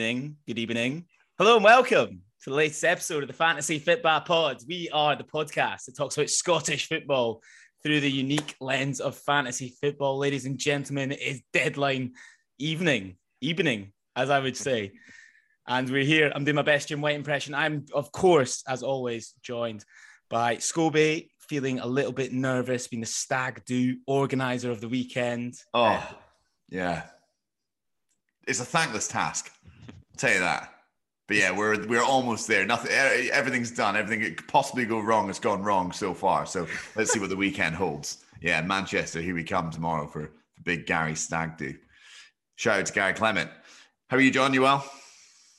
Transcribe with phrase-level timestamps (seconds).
[0.00, 0.36] Good evening.
[0.46, 1.04] Good evening.
[1.36, 4.62] Hello and welcome to the latest episode of the Fantasy Football Pod.
[4.66, 7.42] We are the podcast that talks about Scottish football
[7.82, 10.16] through the unique lens of fantasy football.
[10.16, 12.14] Ladies and gentlemen, it is deadline
[12.58, 14.92] evening, evening, as I would say.
[15.68, 16.32] And we're here.
[16.34, 17.54] I'm doing my best Jim White impression.
[17.54, 19.84] I'm, of course, as always, joined
[20.30, 25.56] by Scobie, feeling a little bit nervous, being the stag do organizer of the weekend.
[25.74, 26.02] Oh,
[26.70, 27.02] yeah.
[28.48, 29.52] It's a thankless task.
[30.20, 30.74] Tell you that.
[31.28, 32.66] But yeah, we're we're almost there.
[32.66, 33.96] Nothing, everything's done.
[33.96, 36.44] Everything that could possibly go wrong has gone wrong so far.
[36.44, 38.18] So let's see what the weekend holds.
[38.42, 41.74] Yeah, Manchester, here we come tomorrow for, for big Gary Stag do.
[42.56, 43.48] Shout out to Gary Clement.
[44.08, 44.52] How are you, John?
[44.52, 44.84] You well?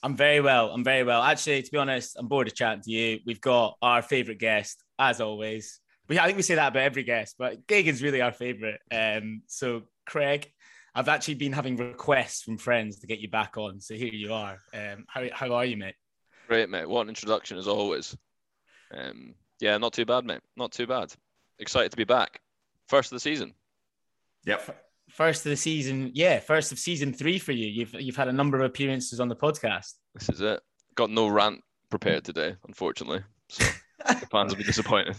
[0.03, 0.69] I'm very well.
[0.69, 1.23] I'm very well.
[1.23, 3.19] Actually, to be honest, I'm bored of chatting to you.
[3.25, 5.79] We've got our favourite guest, as always.
[6.07, 8.79] We, I think we say that about every guest, but Gagan's really our favourite.
[8.91, 10.51] Um, so, Craig,
[10.93, 13.79] I've actually been having requests from friends to get you back on.
[13.79, 14.57] So here you are.
[14.73, 15.95] Um, how, how are you, mate?
[16.47, 16.87] Great, mate.
[16.89, 18.15] What an introduction, as always.
[18.93, 20.41] Um, yeah, not too bad, mate.
[20.57, 21.13] Not too bad.
[21.59, 22.41] Excited to be back.
[22.89, 23.53] First of the season.
[24.45, 24.77] Yep.
[25.09, 26.39] First of the season, yeah.
[26.39, 27.67] First of season three for you.
[27.67, 29.93] You've you've had a number of appearances on the podcast.
[30.13, 30.61] This is it.
[30.95, 33.21] Got no rant prepared today, unfortunately.
[33.49, 33.65] So
[34.07, 35.15] the fans will be disappointed.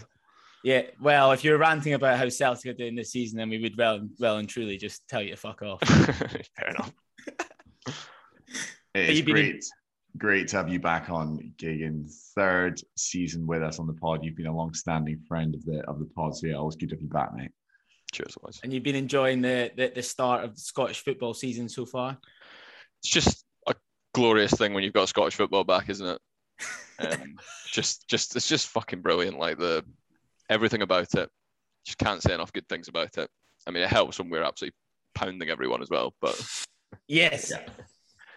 [0.63, 3.77] Yeah, well, if you're ranting about how Celtic are doing this season, then we would
[3.77, 5.81] well, well and truly just tell you to fuck off.
[5.87, 6.93] Fair enough.
[8.95, 9.61] It is great, in...
[10.17, 12.09] great to have you back on, Geoghegan.
[12.33, 14.23] Third season with us on the pod.
[14.23, 16.95] You've been a long-standing friend of the of the pod, so yeah, always good to
[16.95, 17.51] have you back, mate.
[18.13, 18.59] Cheers, guys.
[18.63, 22.17] And you've been enjoying the, the the start of the Scottish football season so far.
[23.01, 23.75] It's just a
[24.13, 26.21] glorious thing when you've got Scottish football back, isn't it?
[26.99, 27.37] Um,
[27.71, 29.39] just, just it's just fucking brilliant.
[29.39, 29.83] Like the
[30.49, 31.29] everything about it.
[31.85, 33.29] Just can't say enough good things about it.
[33.67, 34.75] I mean, it helps when we're absolutely
[35.15, 36.13] pounding everyone as well.
[36.21, 36.39] But
[37.07, 37.73] yes, yeah,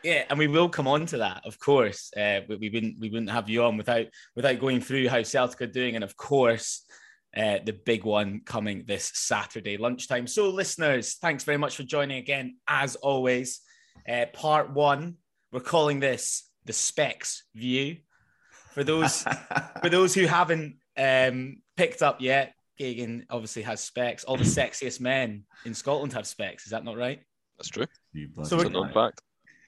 [0.02, 2.12] yeah and we will come on to that, of course.
[2.16, 5.62] Uh, we, we wouldn't we wouldn't have you on without without going through how Celtic
[5.62, 6.84] are doing, and of course.
[7.36, 10.26] Uh, the big one coming this Saturday lunchtime.
[10.26, 12.56] So, listeners, thanks very much for joining again.
[12.66, 13.60] As always,
[14.08, 15.16] uh, part one,
[15.52, 17.98] we're calling this the Specs View.
[18.72, 19.22] For those
[19.82, 22.54] for those who haven't um, picked up yet.
[22.78, 24.24] Gagan obviously has specs.
[24.24, 26.64] All the sexiest men in Scotland have specs.
[26.64, 27.20] Is that not right?
[27.58, 27.86] That's true.
[28.42, 29.20] So we're, known fact.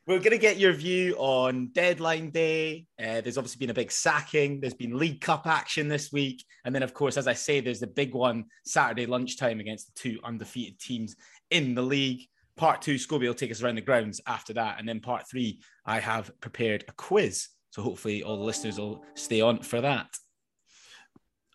[0.07, 2.87] We're going to get your view on deadline day.
[2.99, 4.61] Uh, there's obviously been a big sacking.
[4.61, 6.45] There's been League Cup action this week.
[6.65, 10.01] And then, of course, as I say, there's the big one Saturday lunchtime against the
[10.01, 11.17] two undefeated teams
[11.51, 12.27] in the league.
[12.57, 14.79] Part two, Scobie will take us around the grounds after that.
[14.79, 17.49] And then part three, I have prepared a quiz.
[17.71, 20.09] So hopefully all the listeners will stay on for that.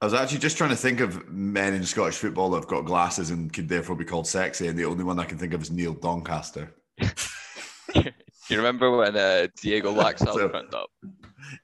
[0.03, 2.81] I was actually just trying to think of men in Scottish football that have got
[2.81, 5.61] glasses and could therefore be called sexy, and the only one I can think of
[5.61, 6.75] is Neil Doncaster.
[6.99, 8.11] you
[8.51, 10.89] remember when uh, Diego Laxalt so, turned up?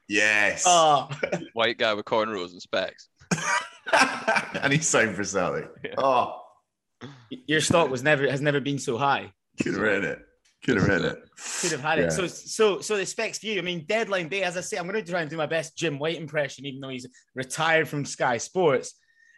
[0.07, 0.63] Yes.
[0.65, 1.09] Oh.
[1.53, 3.09] White guy with cornrows and specs.
[4.63, 5.67] and he signed for Celtic.
[5.83, 5.95] Yeah.
[5.97, 6.39] Oh.
[7.29, 9.33] Your stock was never has never been so high.
[9.61, 10.19] Could have read it.
[10.63, 11.23] Could have read it.
[11.61, 12.05] Could have had yeah.
[12.05, 12.11] it.
[12.11, 13.59] So, so, so the specs view.
[13.59, 14.43] I mean, deadline day.
[14.43, 16.81] As I say, I'm going to try and do my best Jim White impression, even
[16.81, 18.95] though he's retired from Sky Sports.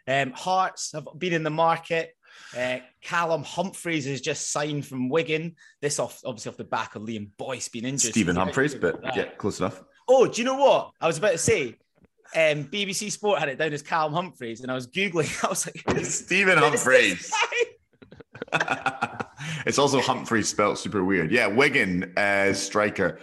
[0.08, 2.10] Um, Hearts have been in the market.
[2.56, 5.54] Uh, Callum Humphreys has just signed from Wigan.
[5.80, 8.12] This off obviously off the back of Liam Boyce being injured.
[8.12, 9.82] Stephen Humphreys, but yeah, close enough.
[10.08, 11.76] Oh, do you know what I was about to say?
[12.34, 15.44] Um, BBC Sport had it down as Callum Humphreys, and I was googling.
[15.44, 17.32] I was like, Stephen Humphreys.
[19.66, 21.30] it's also Humphrey spelled super weird.
[21.30, 23.20] Yeah, Wigan as striker.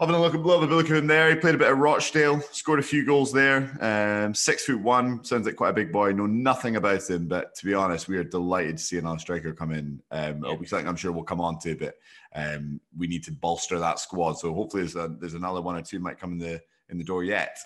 [0.00, 1.30] Having a look, at a little bit of him there.
[1.30, 3.76] He played a bit of Rochdale, scored a few goals there.
[3.80, 6.10] Um, six foot one, sounds like quite a big boy.
[6.12, 9.52] Know nothing about him, but to be honest, we are delighted to see another striker
[9.52, 10.02] come in.
[10.10, 10.30] Um, yeah.
[10.30, 11.94] It'll be something I'm sure we'll come on to, but
[12.34, 14.32] um, we need to bolster that squad.
[14.32, 17.04] So hopefully, there's, a, there's another one or two might come in the in the
[17.04, 17.56] door yet.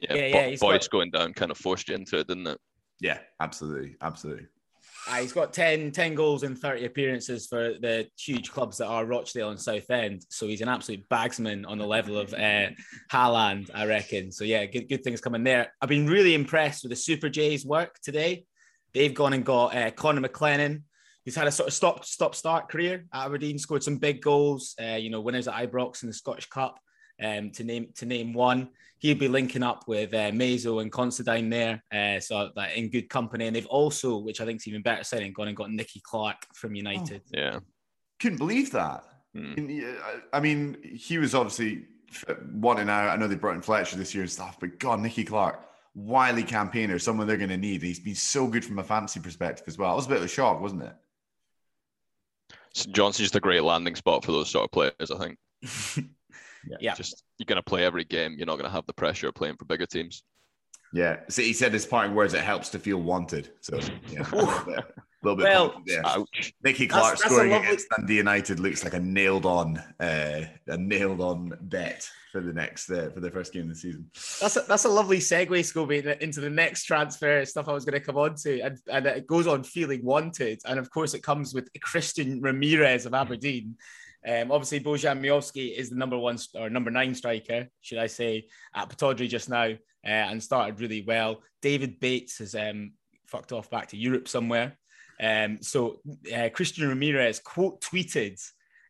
[0.00, 0.90] Yeah, yeah, yeah Boyce got...
[0.90, 2.60] going down kind of forced you into it, didn't it?
[3.00, 4.46] Yeah, absolutely, absolutely.
[5.08, 9.04] Uh, he's got 10, 10 goals and 30 appearances for the huge clubs that are
[9.04, 10.24] Rochdale and Southend.
[10.30, 12.70] So he's an absolute bagsman on the level of uh,
[13.12, 14.32] Haaland, I reckon.
[14.32, 15.72] So yeah, good, good things coming there.
[15.80, 18.46] I've been really impressed with the Super Jays work today.
[18.94, 20.82] They've gone and got uh, Conor McLennan,
[21.24, 24.74] He's had a sort of stop stop start career at Aberdeen, scored some big goals.
[24.80, 26.78] Uh, you know, winners at Ibrox in the Scottish Cup
[27.22, 28.68] um, to name to name one.
[29.04, 33.10] He'll be linking up with uh, Mazo and Considine there, uh, so that in good
[33.10, 33.46] company.
[33.46, 36.38] And they've also, which I think is even better signing, gone and got Nicky Clark
[36.54, 37.20] from United.
[37.26, 37.58] Oh, yeah,
[38.18, 39.04] couldn't believe that.
[39.36, 39.98] Mm.
[40.32, 41.84] I mean, he was obviously
[42.54, 43.10] wanting out.
[43.10, 45.60] I know they brought in Fletcher this year and stuff, but God, Nicky Clark,
[45.94, 47.82] wily campaigner, someone they're going to need.
[47.82, 49.92] He's been so good from a fantasy perspective as well.
[49.92, 50.94] It was a bit of a shock, wasn't it?
[52.72, 56.08] St John's just a great landing spot for those sort of players, I think.
[56.80, 56.94] yeah.
[56.94, 58.34] Just you're going to play every game.
[58.36, 60.22] You're not going to have the pressure of playing for bigger teams.
[60.94, 61.16] Yeah.
[61.28, 63.50] So he said his parting words, it helps to feel wanted.
[63.60, 64.84] So, yeah, a little bit, a
[65.22, 65.82] little bit Well.
[66.04, 66.54] Ouch.
[66.62, 70.42] Nicky Clark that's a scoring lovely- against Dundee United looks like a nailed on, uh,
[70.68, 74.08] a nailed on bet for the next, uh, for the first game of the season.
[74.40, 77.98] That's a, that's a lovely segue, Scobie, into the next transfer stuff I was going
[77.98, 78.60] to come on to.
[78.60, 80.60] And, and it goes on feeling wanted.
[80.64, 83.76] And of course, it comes with Christian Ramirez of Aberdeen.
[84.26, 88.46] Um, obviously, Bojan Miovski is the number one or number nine striker, should I say,
[88.74, 91.42] at Pittodrie just now uh, and started really well.
[91.60, 92.92] David Bates has um,
[93.26, 94.78] fucked off back to Europe somewhere.
[95.20, 96.00] Um, so
[96.34, 98.40] uh, Christian Ramirez quote tweeted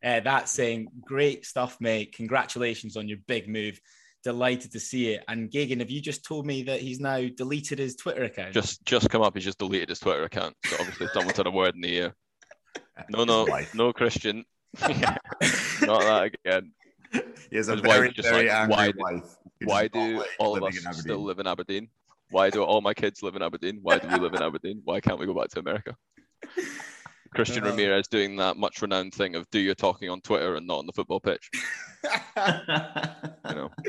[0.04, 2.14] uh, that saying, Great stuff, mate.
[2.14, 3.80] Congratulations on your big move
[4.24, 5.22] delighted to see it.
[5.28, 8.54] And Gagan, have you just told me that he's now deleted his Twitter account?
[8.54, 9.34] Just just come up.
[9.34, 10.56] He's just deleted his Twitter account.
[10.64, 12.14] So obviously someone's had a word in the ear.
[13.10, 14.44] No, no, no, Christian.
[15.82, 16.72] Not that again.
[17.50, 19.36] He has a His wife very, just very like, angry why do- wife.
[19.60, 21.88] who Why do like all of us still live in Aberdeen?
[22.30, 23.78] Why do all my kids live in Aberdeen?
[23.82, 24.80] Why do we live in Aberdeen?
[24.84, 25.94] Why can't we go back to America?
[27.34, 30.66] Christian Uh, Ramirez doing that much renowned thing of do your talking on Twitter and
[30.66, 31.50] not on the football pitch.
[32.36, 33.70] You know.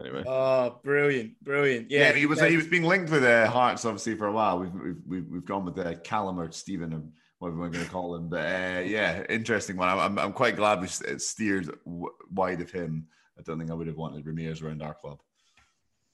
[0.00, 1.90] Anyway, oh, brilliant, brilliant.
[1.90, 4.58] Yeah, Yeah, he was he was being linked with uh, Hearts obviously for a while.
[4.60, 7.02] We've we've we've, we've gone with uh, Callum or Stephen or
[7.42, 8.28] whatever we're going to call him.
[8.28, 9.88] But uh, yeah, interesting one.
[9.88, 13.08] I'm, I'm I'm quite glad we steered w- wide of him.
[13.36, 15.18] I don't think I would have wanted Ramirez around our club.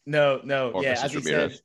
[0.06, 0.94] No, no, Or yeah.
[0.94, 1.04] Mrs.
[1.04, 1.52] As he Ramirez.
[1.52, 1.62] says,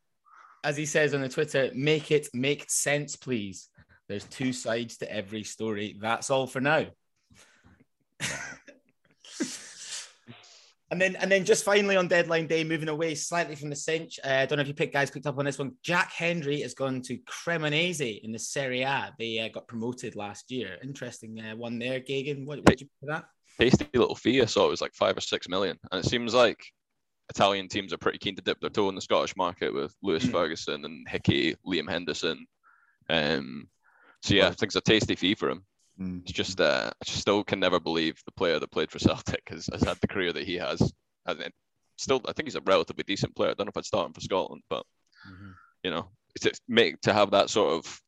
[0.66, 3.70] as he says on the Twitter, make it make sense, please.
[4.10, 5.96] There's two sides to every story.
[5.98, 6.88] That's all for now.
[10.94, 14.20] And then, and then, just finally on deadline day, moving away slightly from the cinch.
[14.24, 15.74] Uh, I don't know if you pick, guys picked up on this one.
[15.82, 19.12] Jack Hendry has gone to Cremonese in the Serie A.
[19.18, 20.78] They uh, got promoted last year.
[20.84, 22.46] Interesting uh, one there, Gagan.
[22.46, 23.26] What would you put that?
[23.60, 24.42] tasty little fee.
[24.42, 26.64] I saw it was like five or six million, and it seems like
[27.30, 30.26] Italian teams are pretty keen to dip their toe in the Scottish market with Lewis
[30.26, 30.32] Mm.
[30.32, 32.46] Ferguson and Hickey, Liam Henderson.
[33.10, 33.68] Um,
[34.22, 35.66] so yeah, I think it's a tasty fee for him.
[36.00, 36.22] Mm.
[36.24, 39.44] It's just uh, I just still can never believe the player that played for Celtic
[39.50, 40.92] has, has had the career that he has.
[41.26, 41.52] And
[41.98, 43.52] still, I think he's a relatively decent player.
[43.52, 44.86] I don't know if I'd start him for Scotland, but
[45.84, 46.10] you know,
[46.42, 48.02] to make to have that sort of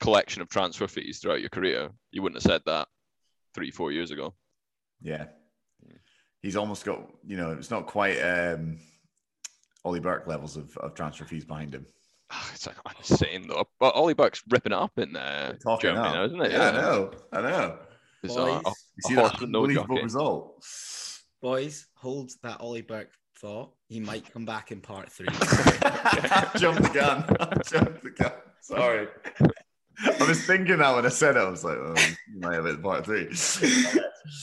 [0.00, 2.88] collection of transfer fees throughout your career, you wouldn't have said that
[3.54, 4.34] three, four years ago.
[5.00, 5.26] Yeah,
[6.42, 8.78] he's almost got you know it's not quite um,
[9.84, 11.86] Ollie Burke levels of, of transfer fees behind him.
[12.30, 13.68] Ah, It's like insane though.
[13.80, 16.14] But Ollie Burke's ripping up in there, Talking Germany up.
[16.14, 16.52] now, isn't it?
[16.52, 17.78] Yeah, I know, I know.
[18.22, 18.62] Bizarre.
[18.62, 18.62] Boys.
[18.64, 20.64] You A see horse that no result.
[21.40, 23.72] Boys, hold that Ollie Burke thought.
[23.88, 25.28] He might come back in part three.
[26.56, 27.24] Jumped the gun.
[27.64, 28.32] Jumped the gun.
[28.60, 29.06] Sorry.
[30.00, 31.40] I was thinking that when I said it.
[31.40, 31.94] I was like, oh,
[32.32, 33.28] you might have it in part three.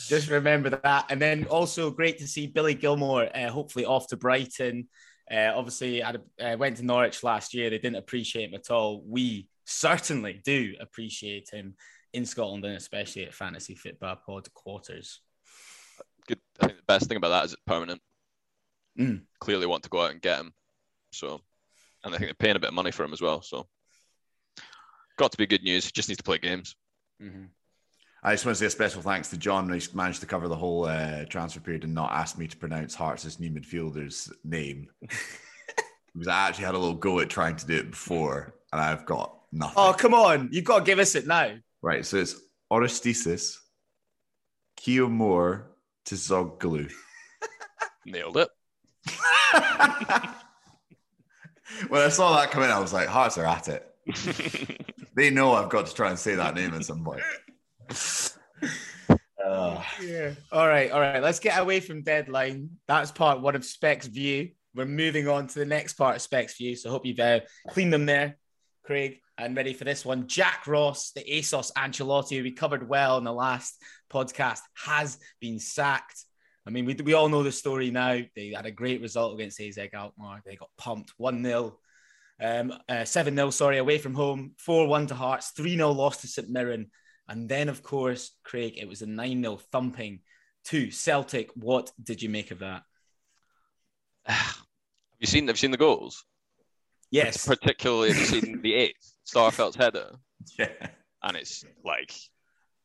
[0.07, 1.05] Just remember that.
[1.09, 4.87] And then also great to see Billy Gilmour, uh, hopefully off to Brighton.
[5.31, 7.69] Uh, obviously, I uh, went to Norwich last year.
[7.69, 9.03] They didn't appreciate him at all.
[9.05, 11.75] We certainly do appreciate him
[12.13, 15.21] in Scotland and especially at Fantasy Football Pod quarters.
[16.27, 16.39] Good.
[16.59, 18.01] I think the best thing about that is it's permanent.
[18.99, 19.23] Mm.
[19.39, 20.53] Clearly want to go out and get him.
[21.11, 21.41] So,
[22.03, 23.41] and I think they're paying a bit of money for him as well.
[23.41, 23.67] So,
[25.17, 25.85] got to be good news.
[25.85, 26.75] He just needs to play games.
[27.21, 27.45] Mm-hmm.
[28.25, 29.71] I just want to say a special thanks to John.
[29.71, 32.95] He managed to cover the whole uh, transfer period and not ask me to pronounce
[32.95, 34.87] Hearts' new midfielder's name.
[34.99, 39.05] because I actually had a little go at trying to do it before, and I've
[39.05, 39.75] got nothing.
[39.77, 40.49] Oh, come on.
[40.51, 41.51] You've got to give us it now.
[41.83, 42.35] Right, so it's
[42.73, 43.57] Oristesis,
[44.81, 45.65] Kiomor,
[46.07, 46.91] Tizoglu.
[48.07, 48.49] Nailed it.
[51.89, 53.87] when I saw that come in, I was like, Hearts are at it.
[55.15, 57.21] They know I've got to try and say that name at some point.
[60.01, 60.33] Yeah.
[60.51, 60.91] All right.
[60.91, 61.21] All right.
[61.21, 62.69] Let's get away from deadline.
[62.87, 64.49] That's part one of Specs View.
[64.73, 66.75] We're moving on to the next part of Specs View.
[66.75, 68.37] So hope you've uh, cleaned them there,
[68.83, 70.27] Craig, and ready for this one.
[70.27, 76.25] Jack Ross, the ASOS Ancelotti, we covered well in the last podcast, has been sacked.
[76.67, 78.19] I mean, we, we all know the story now.
[78.35, 80.41] They had a great result against AZ Alkmaar.
[80.45, 81.77] They got pumped 1 0.
[82.41, 86.17] Um, uh, 7 0, sorry, away from home, 4 1 to Hearts, 3 0 loss
[86.17, 86.91] to St Mirren.
[87.27, 90.19] And then, of course, Craig, it was a 9 0 thumping
[90.65, 91.49] to Celtic.
[91.55, 92.83] What did you make of that?
[94.27, 94.65] Have
[95.19, 95.47] you seen?
[95.47, 96.23] Have you seen the goals?
[97.09, 97.47] Yes.
[97.47, 100.11] Particularly, have you seen the eighth Starfelt's header?
[100.59, 100.67] yeah.
[101.23, 102.13] and it's like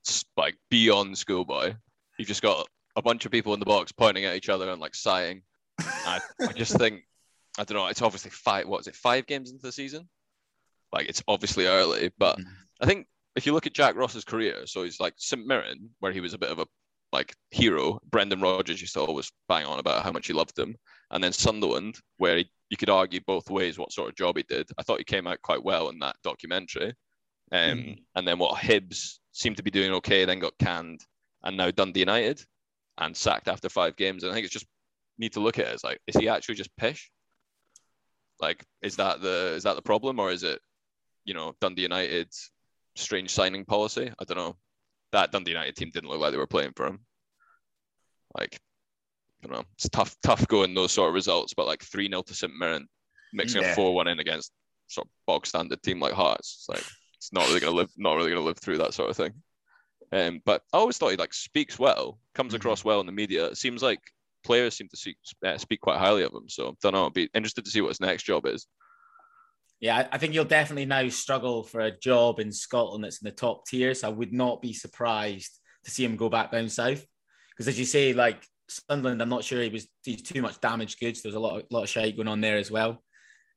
[0.03, 1.75] it's like beyond schoolboy.
[2.19, 4.81] You've just got a bunch of people in the box pointing at each other and
[4.81, 5.43] like sighing.
[5.81, 7.03] I, I just think
[7.59, 7.87] I don't know.
[7.87, 8.69] It's obviously five.
[8.69, 8.95] What is it?
[8.95, 10.09] Five games into the season.
[10.93, 12.45] Like it's obviously early, but mm.
[12.81, 13.07] I think
[13.37, 16.35] if you look at Jack Ross's career, so he's like St Mirren, where he was
[16.35, 16.67] a bit of a
[17.13, 17.99] like hero.
[18.11, 20.77] Brendan Rodgers used to always bang on about how much he loved him,
[21.11, 24.45] and then Sunderland, where he, you could argue both ways what sort of job he
[24.45, 24.69] did.
[24.79, 26.95] I thought he came out quite well in that documentary.
[27.53, 27.99] Um, mm.
[28.15, 31.01] And then what Hibs seemed to be doing okay, then got canned,
[31.43, 32.41] and now Dundee United
[32.99, 34.23] and sacked after five games.
[34.23, 34.67] And I think it's just
[35.19, 37.11] need to look at it as like, is he actually just pish?
[38.41, 40.61] Like, is that the is that the problem, or is it,
[41.25, 42.51] you know, Dundee United's
[43.01, 44.13] strange signing policy?
[44.19, 44.57] I don't know.
[45.13, 47.01] That Dundee United team didn't look like they were playing for him.
[48.39, 48.61] Like,
[49.43, 49.65] I don't know.
[49.75, 52.87] It's tough, tough going those sort of results, but like three 0 to St Mirren,
[53.33, 53.73] mixing yeah.
[53.73, 54.53] a four one in against
[54.89, 56.59] sort of bog standard team like Hearts.
[56.61, 56.85] It's like
[57.17, 59.33] it's not really gonna live, not really gonna live through that sort of thing.
[60.13, 62.57] Um, but I always thought he like speaks well, comes mm-hmm.
[62.57, 63.47] across well in the media.
[63.47, 64.01] It seems like
[64.45, 66.49] players seem to see, uh, speak quite highly of him.
[66.49, 67.07] So I don't know.
[67.07, 68.67] I'd be interested to see what his next job is.
[69.81, 73.33] Yeah, I think you'll definitely now struggle for a job in Scotland that's in the
[73.33, 73.95] top tier.
[73.95, 77.05] So I would not be surprised to see him go back down south.
[77.51, 81.01] Because as you say, like Sunderland, I'm not sure he was he's too much damaged
[81.01, 81.23] goods.
[81.23, 83.03] There's a lot of lot of shite going on there as well.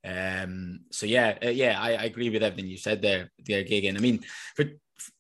[0.06, 3.96] Um, so yeah, uh, yeah, I, I, agree with everything you said there, there, Gagan.
[3.96, 4.20] I mean,
[4.54, 4.66] for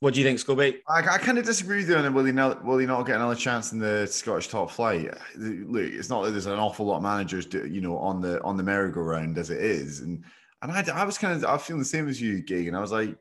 [0.01, 0.79] what do you think, Scobie?
[0.89, 2.09] I, I kind of disagree with you on it.
[2.09, 5.09] will he not will he not get another chance in the Scottish top flight?
[5.37, 8.41] Look, it's not that there's an awful lot of managers, do, you know, on the
[8.43, 10.23] on the merry-go-round as it is, and
[10.63, 12.75] and I, I was kind of I feel the same as you, Gagan.
[12.75, 13.15] I was like,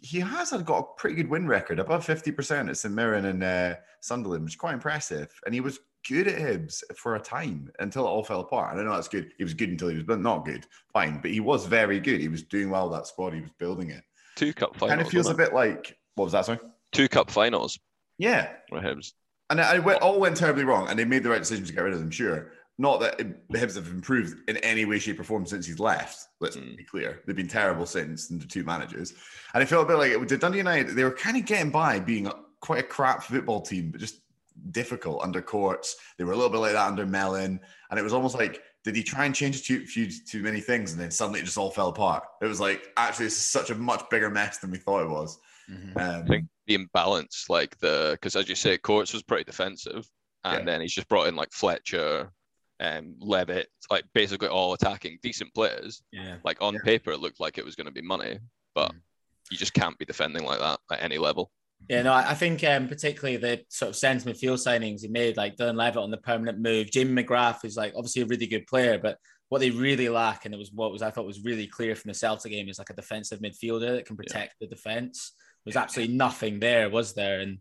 [0.00, 3.44] he has got a pretty good win record, above fifty percent at St Mirren and
[3.44, 7.70] uh, Sunderland, which is quite impressive, and he was good at Hibs for a time
[7.78, 8.72] until it all fell apart.
[8.72, 9.32] And I know that's good.
[9.36, 10.66] He was good until he was but not good.
[10.92, 11.20] Fine.
[11.20, 12.20] But he was very good.
[12.20, 13.34] He was doing well that squad.
[13.34, 14.02] He was building it.
[14.36, 14.90] Two cup finals.
[14.90, 16.58] Kind of feels a bit like what was that, sorry?
[16.92, 17.78] Two cup finals.
[18.18, 18.48] Yeah.
[18.68, 19.12] For Hibs.
[19.50, 20.88] And it went, all went terribly wrong.
[20.88, 22.52] And they made the right decision to get rid of them, sure.
[22.80, 26.28] Not that the Hibs have improved in any way, shape, or form since he's left.
[26.40, 26.78] Let's mm.
[26.78, 27.20] be clear.
[27.26, 29.12] They've been terrible since the two managers.
[29.52, 32.00] And I felt a bit like with Dundee United, they were kind of getting by
[32.00, 34.22] being quite a crap football team, but just
[34.70, 35.96] difficult under Courts.
[36.16, 37.60] They were a little bit like that under Mellon,
[37.90, 40.92] and it was almost like did he try and change too few too many things,
[40.92, 42.24] and then suddenly it just all fell apart.
[42.40, 45.10] It was like actually this is such a much bigger mess than we thought it
[45.10, 45.38] was.
[45.70, 45.98] Mm-hmm.
[45.98, 50.08] Um, I think the imbalance, like the because as you say, Courts was pretty defensive,
[50.44, 50.64] and yeah.
[50.64, 52.32] then he's just brought in like Fletcher.
[52.80, 56.02] Um, Levitt, like basically all attacking decent players.
[56.12, 56.36] Yeah.
[56.44, 56.80] Like on yeah.
[56.82, 58.38] paper, it looked like it was going to be money,
[58.74, 58.98] but mm.
[59.50, 61.50] you just can't be defending like that at any level.
[61.88, 65.56] Yeah, no, I think um, particularly the sort of centre midfield signings he made, like
[65.56, 68.98] Dylan Levitt on the permanent move, Jamie McGrath is like obviously a really good player,
[68.98, 69.18] but
[69.48, 72.10] what they really lack, and it was what was I thought was really clear from
[72.10, 74.68] the Celtic game, is like a defensive midfielder that can protect yeah.
[74.68, 75.32] the defence.
[75.64, 77.40] There's absolutely nothing there, was there?
[77.40, 77.58] And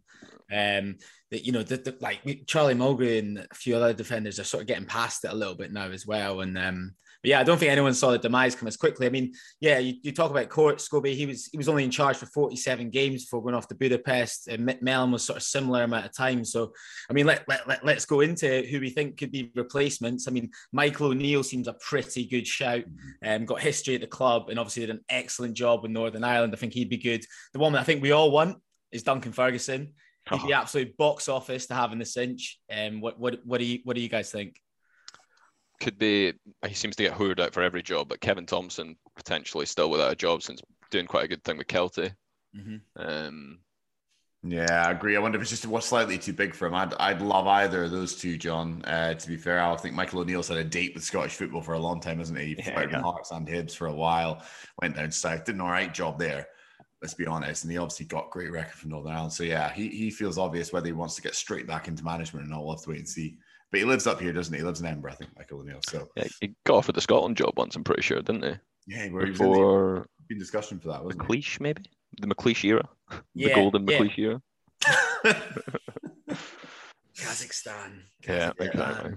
[0.52, 0.98] um,
[1.32, 4.62] that you know, the, the, like Charlie Mulgrew and a few other defenders are sort
[4.62, 6.42] of getting past it a little bit now as well.
[6.42, 9.06] And um, but yeah, I don't think anyone saw the demise come as quickly.
[9.06, 11.16] I mean, yeah, you, you talk about Court Scobie.
[11.16, 14.48] He was he was only in charge for 47 games before going off to Budapest.
[14.48, 16.46] And Mellon was sort of similar amount of time.
[16.46, 16.72] So,
[17.10, 20.28] I mean, let, let, let, let's go into who we think could be replacements.
[20.28, 22.84] I mean, Michael O'Neill seems a pretty good shout.
[23.26, 26.54] Um, got history at the club and obviously did an excellent job with Northern Ireland.
[26.54, 27.26] I think he'd be good.
[27.52, 28.58] The one that I think we all want
[28.94, 29.94] is Duncan Ferguson.
[30.32, 32.60] He'd be absolute box office to have in the cinch.
[32.72, 34.62] Um, what what what do you what do you guys think?
[35.80, 36.34] Could be
[36.68, 40.12] he seems to get hoovered out for every job, but Kevin Thomson potentially still without
[40.12, 42.14] a job since doing quite a good thing with Kelty.
[42.56, 42.78] Mm-hmm.
[42.98, 43.60] Um,
[44.44, 45.18] yeah, I agree.
[45.18, 46.74] I wonder if it's just was slightly too big for him.
[46.74, 48.82] I'd, I'd love either of those two, John.
[48.86, 51.74] Uh, to be fair, I think Michael O'Neill's had a date with Scottish football for
[51.74, 52.56] a long time, hasn't he?
[52.56, 53.02] He yeah, yeah.
[53.02, 54.42] Hearts and Hibs for a while.
[54.82, 56.48] Went down south, did an all right job there.
[57.02, 59.34] Let's be honest, and he obviously got great record from Northern Ireland.
[59.34, 62.46] So yeah, he, he feels obvious whether he wants to get straight back into management
[62.46, 62.64] or not.
[62.64, 63.38] We'll have to wait and see.
[63.72, 64.60] But he lives up here, doesn't he?
[64.60, 65.80] He lives in Edinburgh, I think, Michael O'Neill.
[65.88, 68.56] So yeah, he got offered the Scotland job once, I'm pretty sure, didn't he?
[68.88, 69.56] Yeah, where Before...
[69.56, 71.84] he was in, the, discussion for that, wasn't McLeish, maybe?
[72.20, 72.88] The McLeish era.
[73.34, 74.00] Yeah, the golden yeah.
[74.00, 74.42] McLeish era.
[74.84, 75.64] Kazakhstan.
[77.18, 78.02] Kazakhstan.
[78.28, 79.14] Yeah, exactly.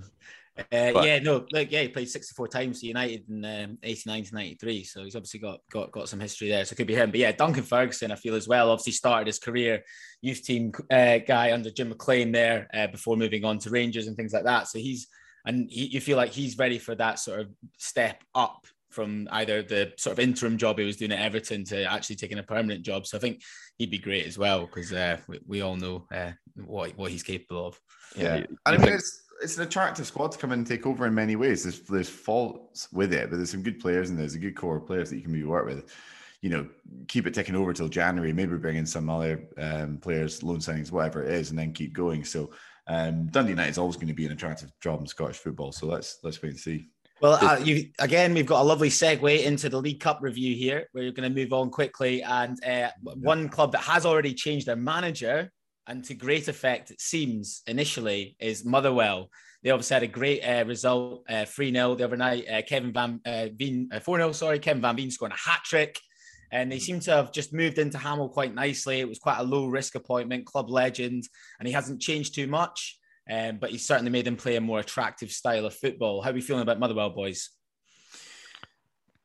[0.59, 4.35] Uh, yeah, no, look, yeah, he played 64 times for United in um, 89 to
[4.35, 6.65] 93, so he's obviously got, got got some history there.
[6.65, 7.11] So it could be him.
[7.11, 9.83] But yeah, Duncan Ferguson, I feel as well, obviously started his career
[10.21, 14.17] youth team uh, guy under Jim McLean there uh, before moving on to Rangers and
[14.17, 14.69] things like that.
[14.69, 15.09] So he's,
[15.47, 19.63] and he, you feel like he's ready for that sort of step up from either
[19.63, 22.85] the sort of interim job he was doing at Everton to actually taking a permanent
[22.85, 23.07] job.
[23.07, 23.41] So I think
[23.79, 27.23] he'd be great as well because uh, we, we, all know uh, what what he's
[27.23, 27.81] capable of.
[28.15, 28.47] Yeah, yeah.
[28.67, 31.37] I mean, it's it's an attractive squad to come in and take over in many
[31.37, 31.63] ways.
[31.63, 34.77] There's there's faults with it, but there's some good players and there's a good core
[34.77, 35.93] of players that you can maybe work with.
[36.41, 36.69] You know,
[37.07, 38.33] keep it taking over till January.
[38.33, 41.93] Maybe bring in some other um, players, loan signings, whatever it is, and then keep
[41.93, 42.25] going.
[42.25, 42.51] So
[42.89, 45.73] um, Dundee United is always going to be an attractive job in Scottish football.
[45.73, 46.89] So let's let's wait and see.
[47.21, 50.89] Well, uh, you again, we've got a lovely segue into the League Cup review here.
[50.91, 54.67] Where you're going to move on quickly, and uh, one club that has already changed
[54.67, 55.51] their manager
[55.87, 59.31] and to great effect, it seems initially, is Motherwell.
[59.63, 62.47] They obviously had a great uh, result, uh, 3 0 the other night.
[62.49, 65.99] Uh, Kevin Van uh, Veen, 4 0, sorry, Kevin Van Veen scoring a hat trick.
[66.51, 69.01] And they seem to have just moved into Hammell quite nicely.
[69.01, 71.25] It was quite a low risk appointment, club legend,
[71.59, 72.99] and he hasn't changed too much.
[73.31, 76.21] Um, but he's certainly made them play a more attractive style of football.
[76.21, 77.51] How are we feeling about Motherwell, boys?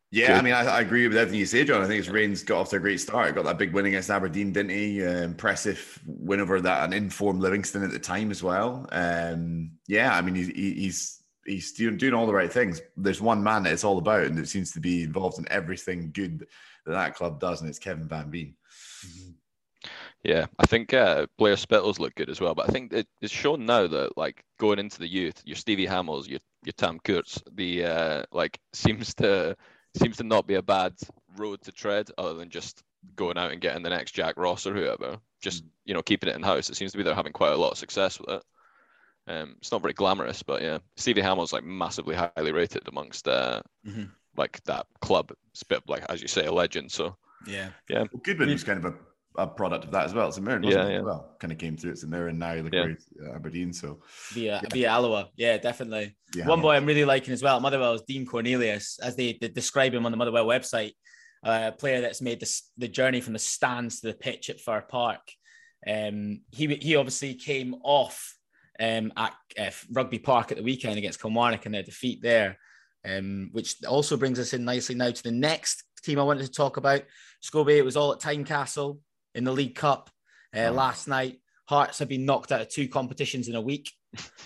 [0.09, 0.35] Yeah, Good.
[0.37, 1.81] I mean, I, I, agree with everything you say, John.
[1.81, 3.35] I think it's Rains got off to a great start.
[3.35, 5.05] Got that big win against Aberdeen, didn't he?
[5.05, 8.87] Uh, impressive win over that an informed Livingston at the time as well.
[8.93, 12.79] Um, yeah, I mean, he's he's he's doing, doing all the right things.
[12.95, 16.11] There's one man that it's all about, and it seems to be involved in everything
[16.13, 16.47] good
[16.85, 18.55] that that club does, and it's Kevin Van Veen.
[19.05, 19.31] Mm-hmm.
[20.23, 23.33] Yeah, I think uh, Blair Spittal's look good as well, but I think it, it's
[23.33, 27.41] shown now that like going into the youth, your Stevie Hammells, your your Tam Courts,
[27.53, 29.55] the uh, like seems to
[29.99, 30.93] seems to not be a bad
[31.37, 32.83] road to tread other than just
[33.15, 35.17] going out and getting the next Jack Ross or whoever.
[35.41, 35.69] Just mm.
[35.85, 36.69] you know, keeping it in house.
[36.69, 38.43] It seems to be they're having quite a lot of success with it.
[39.27, 43.61] Um, it's not very glamorous, but yeah, Stevie Hammell's like massively highly rated amongst uh,
[43.85, 44.05] mm-hmm.
[44.37, 45.31] like that club.
[45.51, 46.91] It's a bit like as you say, a legend.
[46.91, 48.05] So yeah, yeah.
[48.11, 48.97] Well, Goodwin was kind of a
[49.37, 50.27] a product of that as well.
[50.27, 51.01] It's a Mirren, yeah, yeah.
[51.01, 51.91] Well, kind of came through.
[51.91, 52.87] It's a Mirren now, like yeah.
[53.33, 53.71] Aberdeen.
[53.71, 54.01] So
[54.31, 54.69] via yeah.
[54.71, 56.15] via Alloa, yeah, definitely.
[56.35, 59.47] Yeah, One boy I'm really liking as well, Motherwell is Dean Cornelius, as they, they
[59.47, 60.93] describe him on the Motherwell website.
[61.45, 64.59] Uh, a player that's made this, the journey from the stands to the pitch at
[64.59, 65.21] Fir Park.
[65.87, 68.35] Um, he he obviously came off
[68.79, 72.57] um, at uh, Rugby Park at the weekend against Kilmarnock and their defeat there,
[73.05, 76.51] um, which also brings us in nicely now to the next team I wanted to
[76.51, 77.03] talk about.
[77.43, 78.99] Scobie, it was all at Tynecastle
[79.37, 80.09] in the League Cup
[80.55, 81.39] uh, last night.
[81.65, 83.91] Hearts have been knocked out of two competitions in a week,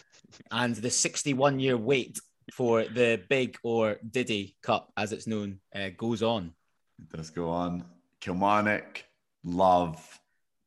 [0.51, 2.19] and the 61 year wait
[2.53, 6.53] for the Big or Diddy Cup, as it's known, uh, goes on.
[6.99, 7.85] It does go on.
[8.19, 9.03] Kilmarnock,
[9.43, 10.19] love,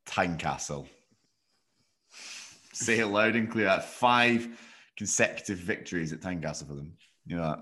[0.07, 0.87] Tynecastle.
[2.73, 3.79] Say it loud and clear.
[3.79, 4.47] Five
[4.97, 6.93] consecutive victories at Tynecastle for them.
[7.27, 7.61] You know,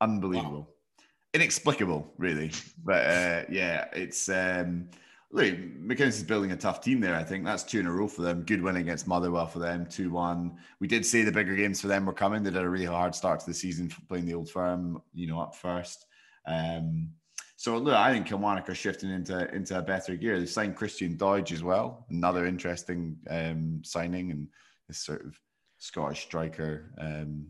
[0.00, 1.04] unbelievable, wow.
[1.34, 2.50] inexplicable, really.
[2.84, 4.28] But uh, yeah, it's.
[4.28, 4.90] Um,
[5.30, 7.14] look, McInnes is building a tough team there.
[7.14, 8.42] I think that's two in a row for them.
[8.42, 10.56] Good win against Motherwell for them, 2 1.
[10.80, 12.42] We did say the bigger games for them were coming.
[12.42, 15.40] They did a really hard start to the season playing the old firm, you know,
[15.40, 16.06] up first.
[16.46, 17.10] Um,
[17.56, 20.38] so look, I think Kilmarnock are shifting into into a better gear.
[20.38, 24.48] They signed Christian Doidge as well, another interesting um, signing, and
[24.86, 25.38] this sort of
[25.78, 27.48] Scottish striker um,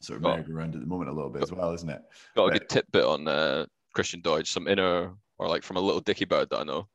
[0.00, 2.02] sort of merry around at the moment a little bit as well, isn't it?
[2.36, 3.64] Got but, a good tidbit on uh,
[3.94, 6.88] Christian Doidge, some inner or like from a little dicky bird that I know.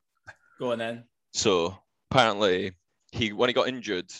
[0.59, 1.03] Go on then.
[1.33, 1.77] So
[2.11, 2.73] apparently,
[3.11, 4.11] he when he got injured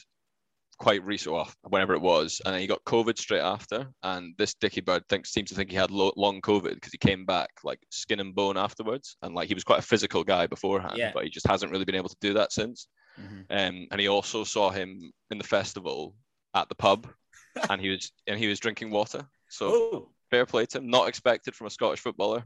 [0.80, 3.88] quite recently, well, whenever it was, and then he got COVID straight after.
[4.04, 6.98] And this dicky bird thinks seems to think he had lo- long COVID because he
[6.98, 10.48] came back like skin and bone afterwards, and like he was quite a physical guy
[10.48, 11.12] beforehand, yeah.
[11.14, 12.88] but he just hasn't really been able to do that since.
[13.20, 13.42] Mm-hmm.
[13.50, 16.16] Um, and he also saw him in the festival
[16.54, 17.08] at the pub,
[17.70, 19.26] and he was and he was drinking water.
[19.50, 20.10] So oh.
[20.32, 22.44] fair play to him, not expected from a Scottish footballer.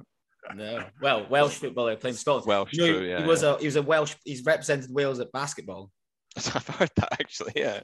[0.56, 2.48] No, well, Welsh footballer playing Scotland.
[2.48, 3.22] Welsh, you know, true, yeah.
[3.22, 3.56] He was yeah.
[3.56, 4.16] a he was a Welsh.
[4.24, 5.92] He's represented Wales at basketball.
[6.38, 7.54] I've heard that actually.
[7.56, 7.82] Yeah.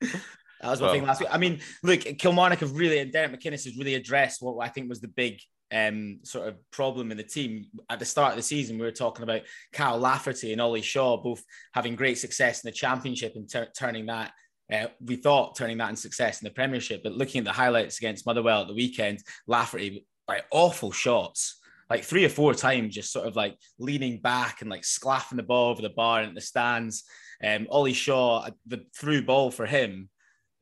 [0.00, 0.20] that
[0.62, 1.28] was one well, thing last week.
[1.32, 4.88] I mean, look, Kilmarnock have really and Derek McInnes has really addressed what I think
[4.88, 5.40] was the big
[5.72, 8.78] um, sort of problem in the team at the start of the season.
[8.78, 11.42] We were talking about Kyle Lafferty and Ollie Shaw both
[11.74, 14.32] having great success in the championship and ter- turning that.
[14.72, 17.98] Uh, we thought turning that in success in the Premiership, but looking at the highlights
[17.98, 23.12] against Motherwell at the weekend, Lafferty like awful shots, like three or four times, just
[23.12, 26.40] sort of like leaning back and like sclaffing the ball over the bar and the
[26.40, 27.04] stands.
[27.44, 30.08] Um, Ollie Shaw, uh, the through ball for him,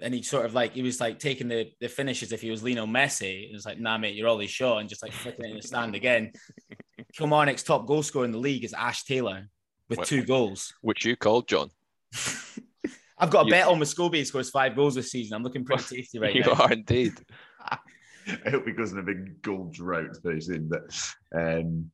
[0.00, 2.62] and he sort of like he was like taking the the finishes if he was
[2.62, 3.48] Lionel Messi.
[3.48, 5.62] It was like, nah, mate, you're Ollie Shaw, and just like flicking it in the
[5.62, 6.32] stand again.
[7.12, 9.48] Kilmarnock's top goal scorer in the league is Ash Taylor
[9.88, 11.70] with what, two goals, which you called John.
[13.18, 14.18] I've got a you, bet on Muscovy.
[14.18, 15.36] He scores five goals this season.
[15.36, 16.48] I'm looking pretty tasty right you now.
[16.48, 17.12] You are indeed.
[18.46, 20.68] I hope he goes in a big gold drought very soon.
[20.68, 20.82] But
[21.34, 21.90] um,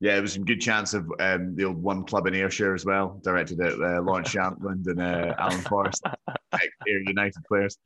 [0.00, 2.84] yeah, there was some good chance of um, the old one club in Ayrshire as
[2.84, 6.02] well, directed at uh, Lawrence Shankland and uh, Alan Forrest,
[6.52, 7.76] Ayr United players.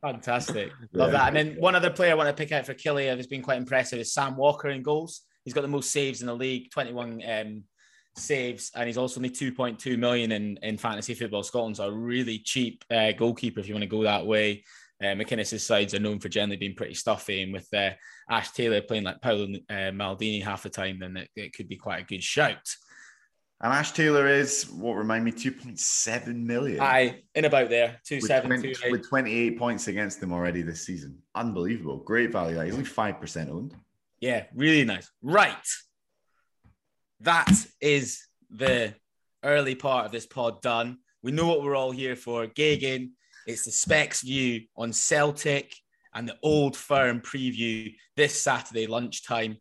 [0.00, 0.70] Fantastic.
[0.92, 1.18] Love yeah.
[1.18, 1.28] that.
[1.28, 3.58] And then one other player I want to pick out for Killie has been quite
[3.58, 5.22] impressive is Sam Walker in goals.
[5.44, 7.64] He's got the most saves in the league, 21 um,
[8.16, 11.76] saves, and he's also only 2.2 million in, in fantasy football Scotland.
[11.76, 14.64] So a really cheap uh, goalkeeper if you want to go that way.
[15.02, 17.90] Uh, McInnes' sides are known for generally being pretty stuffy, and with uh,
[18.30, 21.76] Ash Taylor playing like Paolo uh, Maldini half the time, then it, it, could be
[21.76, 22.74] quite a good shout.
[23.60, 26.80] And Ash Taylor is what remind me 2.7 million.
[26.80, 30.62] Aye, in about there, two with seven, 20, two, with 28 points against them already
[30.62, 31.18] this season.
[31.34, 32.58] Unbelievable, great value.
[32.60, 33.74] He's only five percent owned.
[34.20, 35.10] Yeah, really nice.
[35.20, 35.54] Right,
[37.20, 38.94] that is the
[39.42, 40.98] early part of this pod done.
[41.22, 42.46] We know what we're all here for.
[42.46, 43.10] Geoghegan,
[43.46, 45.74] it's the Specs view on Celtic
[46.14, 49.58] and the Old Firm preview this Saturday lunchtime.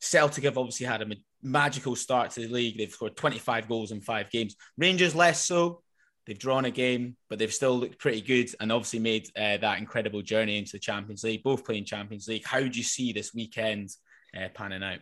[0.00, 1.06] Celtic have obviously had a
[1.42, 2.76] magical start to the league.
[2.76, 4.56] They've scored 25 goals in five games.
[4.76, 5.82] Rangers less so.
[6.26, 9.78] They've drawn a game, but they've still looked pretty good and obviously made uh, that
[9.78, 12.46] incredible journey into the Champions League, both playing Champions League.
[12.46, 13.90] How do you see this weekend
[14.36, 15.00] uh, panning out?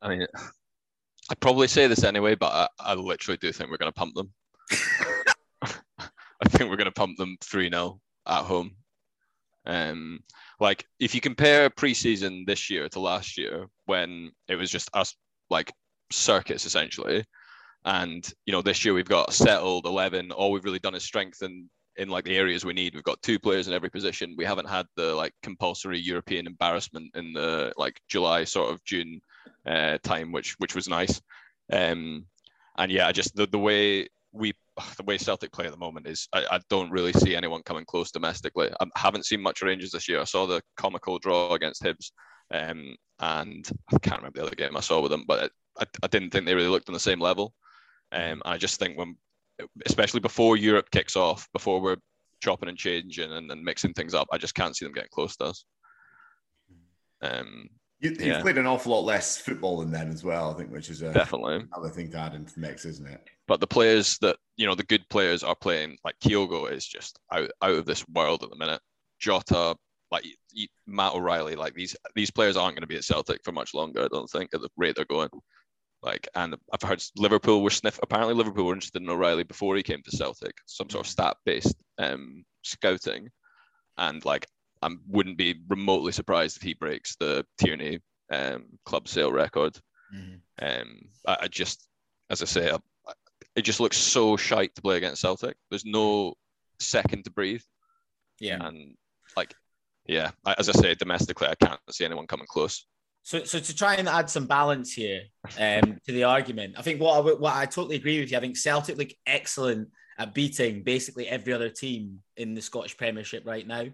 [0.00, 0.26] I mean,
[1.30, 4.14] I'd probably say this anyway, but I, I literally do think we're going to pump
[4.14, 4.32] them.
[6.44, 8.76] I think we're going to pump them 3 0 at home.
[9.66, 10.20] Um,
[10.60, 15.14] like, if you compare preseason this year to last year, when it was just us,
[15.50, 15.72] like,
[16.10, 17.24] circuits essentially,
[17.84, 20.32] and you know, this year we've got settled eleven.
[20.32, 22.94] All we've really done is strengthen in like the areas we need.
[22.94, 24.34] We've got two players in every position.
[24.36, 29.20] We haven't had the like compulsory European embarrassment in the like July sort of June
[29.66, 31.20] uh, time, which which was nice.
[31.72, 32.26] Um,
[32.76, 34.52] and yeah, I just the, the way we
[34.96, 37.84] the way Celtic play at the moment is I, I, don't really see anyone coming
[37.84, 38.70] close domestically.
[38.80, 40.20] I haven't seen much Rangers this year.
[40.20, 42.12] I saw the comical draw against Hibs,
[42.52, 46.06] um, and I can't remember the other game I saw with them, but I, I
[46.06, 47.54] didn't think they really looked on the same level.
[48.12, 49.16] Um, I just think when,
[49.86, 51.96] especially before Europe kicks off, before we're
[52.40, 55.36] chopping and changing and, and mixing things up, I just can't see them getting close
[55.36, 55.64] to us.
[57.20, 57.68] Um,
[58.00, 58.42] you, have yeah.
[58.42, 61.12] played an awful lot less football than then as well, I think, which is a,
[61.12, 63.20] definitely another thing to add into the mix, isn't it?
[63.46, 65.96] But the players that you know, the good players are playing.
[66.04, 68.80] Like Kyogo is just out out of this world at the minute.
[69.20, 69.76] Jota,
[70.10, 70.24] like
[70.86, 74.04] Matt O'Riley, like these these players aren't going to be at Celtic for much longer.
[74.04, 75.30] I don't think at the rate they're going.
[76.02, 77.98] Like, and I've heard Liverpool were sniff.
[78.02, 80.54] Apparently, Liverpool were interested in O'Riley before he came to Celtic.
[80.66, 83.28] Some sort of stat-based um, scouting,
[83.96, 84.46] and like,
[84.82, 88.00] I wouldn't be remotely surprised if he breaks the Tierney
[88.32, 89.78] um, club sale record.
[90.14, 90.36] Mm-hmm.
[90.80, 91.88] Um, I, I, just,
[92.30, 92.78] as I say, I,
[93.56, 95.56] it just looks so shite to play against Celtic.
[95.70, 96.34] There's no
[96.78, 97.62] second to breathe.
[98.40, 98.94] Yeah, and
[99.36, 99.54] like,
[100.06, 102.86] yeah, as I say, domestically, I can't see anyone coming close.
[103.24, 105.22] So, so to try and add some balance here
[105.58, 108.38] um, to the argument, I think what I, what I totally agree with you.
[108.38, 109.88] I think Celtic look excellent
[110.18, 113.86] at beating basically every other team in the Scottish Premiership right now.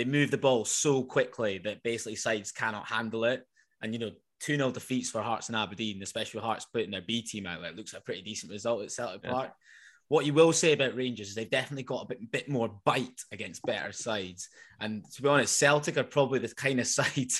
[0.00, 3.44] They move the ball so quickly that basically sides cannot handle it.
[3.82, 7.20] And you know, 2 0 defeats for Hearts and Aberdeen, especially Hearts putting their B
[7.20, 9.30] team out, it looks like a pretty decent result at Celtic yeah.
[9.30, 9.50] Park.
[10.08, 13.20] What you will say about Rangers is they've definitely got a bit, bit more bite
[13.30, 14.48] against better sides.
[14.80, 17.30] And to be honest, Celtic are probably the kind of side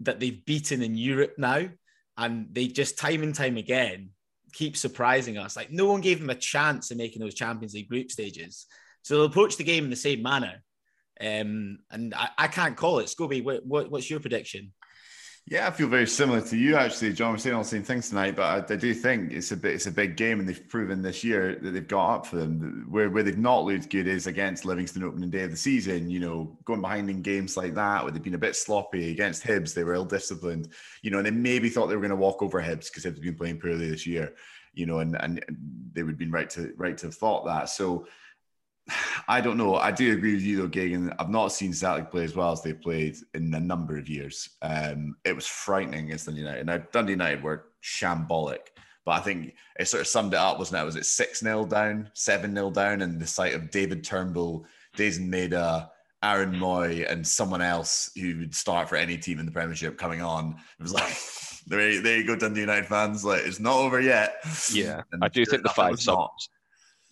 [0.00, 1.70] that they've beaten in Europe now,
[2.18, 4.10] and they just time and time again
[4.52, 5.56] keep surprising us.
[5.56, 8.66] Like no one gave them a chance in making those Champions League group stages,
[9.00, 10.62] so they'll approach the game in the same manner.
[11.20, 13.06] Um, and I, I can't call it.
[13.06, 14.72] Scobie, what, what, what's your prediction?
[15.46, 17.32] Yeah, I feel very similar to you actually, John.
[17.32, 19.74] We're saying all the same things tonight, but I, I, do think it's a bit
[19.74, 22.86] it's a big game, and they've proven this year that they've got up for them.
[22.88, 26.08] Where where they've not looked good is against Livingston opening day of the season.
[26.08, 29.42] You know, going behind in games like that, where they've been a bit sloppy against
[29.42, 30.68] Hibs, they were ill disciplined.
[31.02, 33.16] You know, and they maybe thought they were going to walk over Hibs because Hibs
[33.16, 34.34] have been playing poorly this year.
[34.74, 35.44] You know, and and
[35.92, 37.68] they would have been right to right to have thought that.
[37.68, 38.06] So
[39.28, 39.76] I don't know.
[39.76, 41.14] I do agree with you though, Geoghegan.
[41.18, 44.50] I've not seen Celtic play as well as they played in a number of years.
[44.62, 46.66] Um, it was frightening against Dundee United.
[46.66, 48.68] Now Dundee United were shambolic,
[49.04, 50.84] but I think it sort of summed it up, wasn't it?
[50.84, 55.28] Was it six 0 down, seven 0 down, and the sight of David Turnbull, Daizen
[55.28, 55.88] Maeda,
[56.22, 60.22] Aaron Mooy, and someone else who would start for any team in the Premiership coming
[60.22, 60.56] on.
[60.78, 61.12] It was like.
[61.64, 63.24] There, there you go, Dundee United fans.
[63.24, 64.38] Like it's not over yet.
[64.72, 66.48] Yeah, and I do think the five subs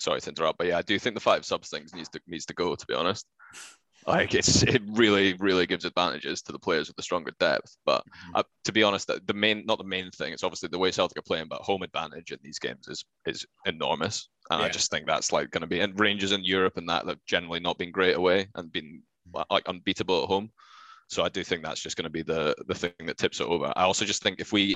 [0.00, 2.46] sorry to interrupt, but yeah, I do think the five subs things needs to needs
[2.46, 2.74] to go.
[2.74, 3.26] To be honest,
[4.06, 7.76] like it's it really really gives advantages to the players with the stronger depth.
[7.84, 8.36] But mm-hmm.
[8.36, 10.32] uh, to be honest, the main not the main thing.
[10.32, 13.46] It's obviously the way Celtic are playing, but home advantage in these games is is
[13.66, 14.28] enormous.
[14.50, 14.66] And yeah.
[14.66, 17.24] I just think that's like going to be and Rangers in Europe and that have
[17.26, 19.02] generally not been great away and been
[19.50, 20.50] like unbeatable at home.
[21.08, 23.46] So I do think that's just going to be the the thing that tips it
[23.46, 23.72] over.
[23.76, 24.74] I also just think if we,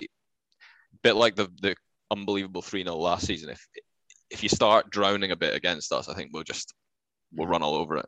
[1.03, 1.77] bit like the the
[2.11, 3.67] unbelievable three 0 last season, if
[4.35, 6.75] if you start drowning a bit against us, I think we'll just
[7.33, 8.07] we'll run all over it.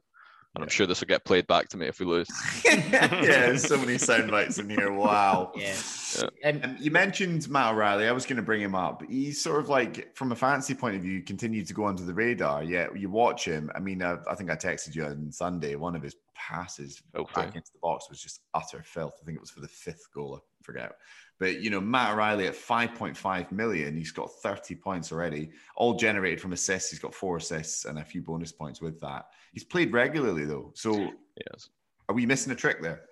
[0.57, 2.29] And I'm sure this will get played back to me if we lose.
[2.65, 4.91] yeah, there's so many sound bites in here.
[4.91, 5.53] Wow.
[5.57, 5.75] Yeah.
[6.19, 6.29] yeah.
[6.45, 8.09] And um, you mentioned Matt O'Riley.
[8.09, 9.03] I was going to bring him up.
[9.07, 12.15] He's sort of like, from a fancy point of view, continued to go under the
[12.15, 12.63] radar.
[12.63, 13.71] Yeah, you watch him.
[13.75, 15.75] I mean, I, I think I texted you on Sunday.
[15.75, 17.33] One of his passes okay.
[17.35, 19.15] back into the box was just utter filth.
[19.21, 20.41] I think it was for the fifth goal.
[20.43, 20.93] I forget.
[21.39, 26.41] But you know, Matt O'Riley at 5.5 million, he's got 30 points already, all generated
[26.41, 26.91] from assists.
[26.91, 29.27] He's got four assists and a few bonus points with that.
[29.53, 30.73] He's played regularly though.
[30.75, 31.69] So yes.
[32.09, 33.03] are we missing a trick there?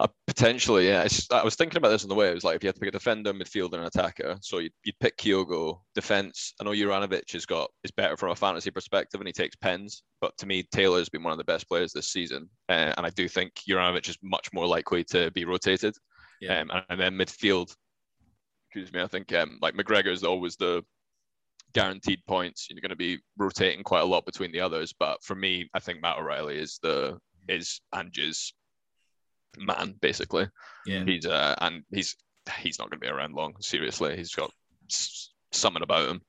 [0.00, 1.02] Uh, potentially, yeah.
[1.02, 2.30] It's, I was thinking about this on the way.
[2.30, 4.38] It was like if you had to pick a defender, midfielder, and attacker.
[4.40, 5.80] So you'd, you'd pick Kyogo.
[5.94, 6.54] Defense.
[6.58, 10.02] I know Juranovic has got is better from a fantasy perspective, and he takes pens.
[10.22, 13.10] But to me, Taylor's been one of the best players this season, uh, and I
[13.10, 15.94] do think Juranovic is much more likely to be rotated.
[16.40, 16.60] Yeah.
[16.60, 17.74] Um, and, then midfield.
[18.68, 19.00] Excuse me.
[19.02, 20.82] I think um, like McGregor is always the
[21.72, 22.68] guaranteed points.
[22.70, 24.92] You're going to be rotating quite a lot between the others.
[24.98, 28.52] But for me, I think Matt O'Riley is the is Ange's
[29.58, 30.48] man basically.
[30.86, 31.04] Yeah.
[31.04, 32.16] He's uh, and he's
[32.60, 33.54] he's not going to be around long.
[33.60, 34.50] Seriously, he's got
[34.90, 36.20] s- something about him.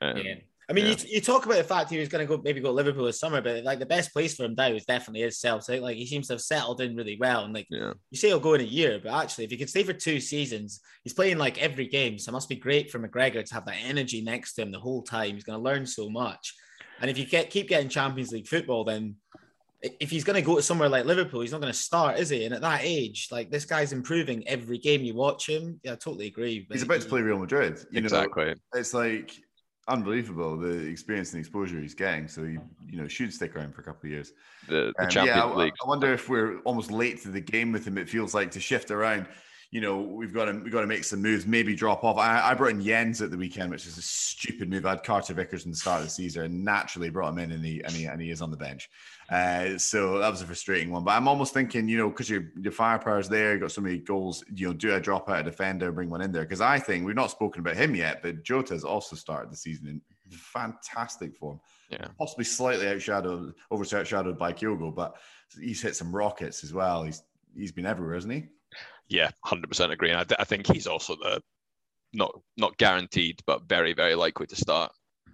[0.00, 0.34] Um, Yeah.
[0.68, 0.96] I mean, yeah.
[0.98, 3.04] you, you talk about the fact he was going to go maybe go to Liverpool
[3.04, 5.80] this summer, but like the best place for him now is definitely is Celtic.
[5.80, 7.92] Like he seems to have settled in really well, and like yeah.
[8.10, 10.18] you say he'll go in a year, but actually, if he could stay for two
[10.18, 13.66] seasons, he's playing like every game, so it must be great for McGregor to have
[13.66, 15.34] that energy next to him the whole time.
[15.34, 16.54] He's going to learn so much,
[17.00, 19.14] and if you get keep getting Champions League football, then
[19.82, 22.30] if he's going to go to somewhere like Liverpool, he's not going to start, is
[22.30, 22.44] he?
[22.44, 25.78] And at that age, like this guy's improving every game you watch him.
[25.84, 26.66] Yeah, I totally agree.
[26.72, 27.78] He's about to play Real Madrid.
[27.92, 28.54] You know, exactly.
[28.74, 29.36] it's like
[29.88, 32.28] unbelievable the experience and exposure he's getting.
[32.28, 34.32] So he, you know, should stick around for a couple of years.
[34.68, 35.72] The, the Um, Champions yeah, I, League.
[35.84, 37.98] I wonder if we're almost late to the game with him.
[37.98, 39.26] It feels like to shift around.
[39.70, 42.18] You know, we've got to we've got to make some moves, maybe drop off.
[42.18, 44.86] I, I brought in Jenz at the weekend, which is a stupid move.
[44.86, 47.52] I had Carter Vickers in the start of the season, and naturally brought him in,
[47.52, 48.88] and he and he, and he is on the bench.
[49.28, 51.02] Uh, so that was a frustrating one.
[51.04, 53.98] But I'm almost thinking, you know, because your your firepower's there, you got so many
[53.98, 54.44] goals.
[54.54, 56.44] You know, do a drop out a defender, and bring one in there?
[56.44, 59.88] Because I think we've not spoken about him yet, but Jota's also started the season
[59.88, 60.00] in
[60.30, 61.60] fantastic form.
[61.90, 62.08] Yeah.
[62.18, 65.16] possibly slightly outshadowed, overshadowed by Kyogo, but
[65.60, 67.04] he's hit some rockets as well.
[67.04, 67.22] He's
[67.56, 68.46] he's been everywhere, hasn't he?
[69.08, 70.10] Yeah, hundred percent agree.
[70.10, 71.40] And I, th- I think he's also the
[72.12, 74.92] not not guaranteed, but very very likely to start.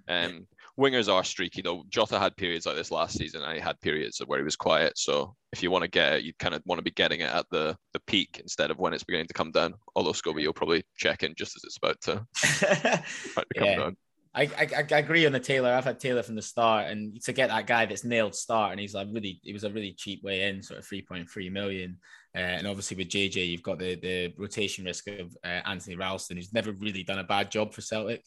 [0.09, 0.47] Um,
[0.79, 1.85] wingers are streaky though.
[1.89, 4.99] Jota had periods like this last season, and he had periods where he was quiet.
[4.99, 7.31] So if you want to get it, you kind of want to be getting it
[7.31, 9.75] at the the peak instead of when it's beginning to come down.
[9.95, 12.13] Although Scobie, you'll probably check in just as it's about to,
[13.33, 13.77] about to come Yeah.
[13.77, 13.97] down.
[14.35, 15.71] I, I I agree on the Taylor.
[15.71, 18.81] I've had Taylor from the start, and to get that guy that's nailed start, and
[18.81, 21.51] he's like really, it was a really cheap way in, sort of three point three
[21.51, 21.99] million.
[22.35, 26.37] Uh, and obviously with JJ, you've got the the rotation risk of uh, Anthony Ralston,
[26.37, 28.25] who's never really done a bad job for Celtic.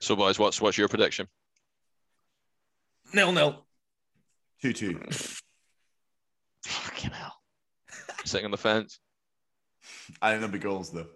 [0.00, 1.26] So boys, what's what's your prediction?
[3.14, 3.66] Nil nil.
[4.60, 5.00] Two two.
[6.66, 7.34] Fucking hell.
[8.24, 8.98] Sitting on the fence.
[10.20, 11.06] I think there'll be goals though.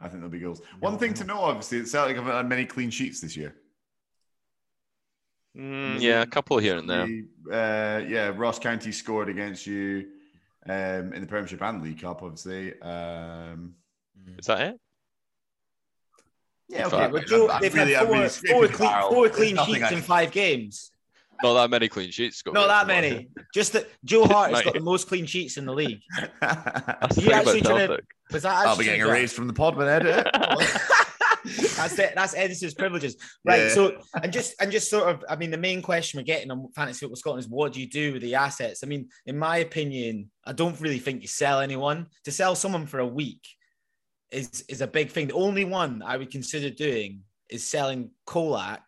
[0.00, 0.62] I think there'll be goals.
[0.80, 3.54] One thing to know, obviously, that Celtic haven't had many clean sheets this year.
[5.56, 7.04] Mm, yeah, a couple here and there.
[7.04, 10.08] Uh, yeah, Ross County scored against you
[10.68, 12.80] um, in the Premiership and League Cup, obviously.
[12.80, 13.74] Um,
[14.38, 14.80] Is that it?
[16.68, 16.96] yeah, Okay, okay.
[16.98, 19.56] Well, but Joe, I'm- I'm they've really- had four, really four, scraping clean, four clean
[19.66, 20.90] sheets I- in five games.
[21.42, 22.36] Not that many clean sheets.
[22.36, 22.54] Scott.
[22.54, 23.26] Not that many.
[23.52, 26.00] Just that Joe Hart has got the most clean sheets in the league.
[26.40, 29.32] That's the You thing about actually trying to- Was that I'll be getting a raise
[29.32, 30.30] from the pod when I edit it.
[31.82, 32.12] that's it.
[32.14, 33.62] That's Edison's privileges, right?
[33.62, 33.68] Yeah.
[33.68, 36.68] So, and just and just sort of, I mean, the main question we're getting on
[36.74, 38.82] fantasy football Scotland is what do you do with the assets?
[38.82, 42.06] I mean, in my opinion, I don't really think you sell anyone.
[42.24, 43.46] To sell someone for a week
[44.30, 45.28] is is a big thing.
[45.28, 48.80] The only one I would consider doing is selling Colak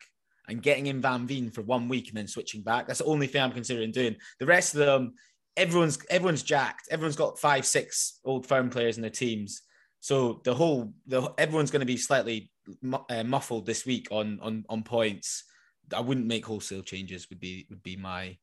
[0.49, 2.87] and getting in Van Veen for one week and then switching back.
[2.87, 4.17] That's the only thing I'm considering doing.
[4.41, 5.15] The rest of them,
[5.57, 6.89] everyone's everyone's jacked.
[6.91, 9.63] Everyone's got five, six old firm players in their teams.
[10.01, 12.51] So the whole the everyone's going to be slightly
[13.09, 15.45] uh, muffled this week on on on points.
[15.95, 17.29] I wouldn't make wholesale changes.
[17.31, 18.39] Would be would be my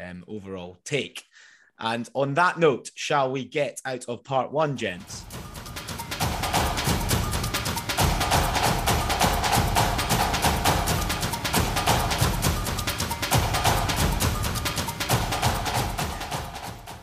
[0.00, 1.24] um, overall take.
[1.78, 5.24] And on that note, shall we get out of part one, gents?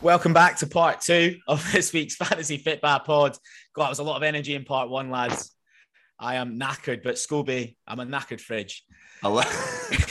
[0.02, 3.36] Welcome back to part two of this week's Fantasy Fit Bar Pod.
[3.74, 5.52] God, it was a lot of energy in part one, lads.
[6.20, 8.84] I am knackered, but Scobie, I'm a knackered fridge.
[9.22, 9.42] Allow,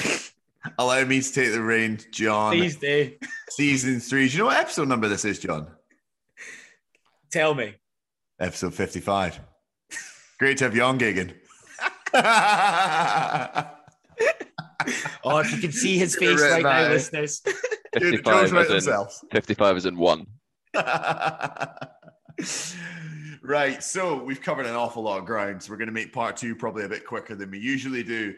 [0.80, 2.54] allow me to take the reins, John.
[2.54, 3.12] Please do.
[3.52, 4.28] Season three.
[4.28, 5.68] Do you know what episode number this is, John?
[7.32, 7.76] Tell me.
[8.40, 9.40] Episode 55.
[10.40, 11.36] Great to have you on, Gigan.
[15.24, 16.92] Oh, if you can see his face right, right now, man.
[16.92, 17.42] listeners.
[17.94, 20.26] Dude, 55 Jones write is in, 55 is in one.
[23.42, 25.64] right, so we've covered an awful lot of ground.
[25.64, 28.36] So we're going to make part two probably a bit quicker than we usually do.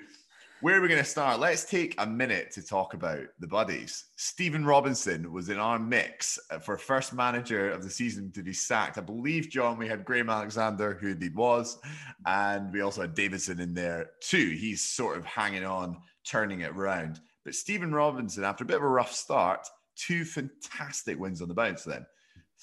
[0.62, 1.40] Where are we going to start?
[1.40, 4.06] Let's take a minute to talk about the buddies.
[4.16, 8.54] Stephen Robinson was in our mix uh, for first manager of the season to be
[8.54, 9.00] sacked.
[9.00, 11.80] I believe, John, we had Graham Alexander, who indeed was,
[12.28, 14.52] and we also had Davidson in there too.
[14.52, 17.20] He's sort of hanging on, turning it round.
[17.44, 21.56] But Stephen Robinson, after a bit of a rough start, two fantastic wins on the
[21.56, 22.06] bounce then.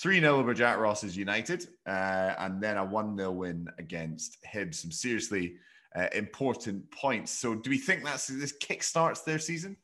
[0.01, 4.77] 3 0 over Jack Ross's United, uh, and then a 1 0 win against Hibs.
[4.77, 5.57] Some seriously
[5.97, 7.33] uh, important points.
[7.33, 9.77] So, do we think that's this kick starts their season?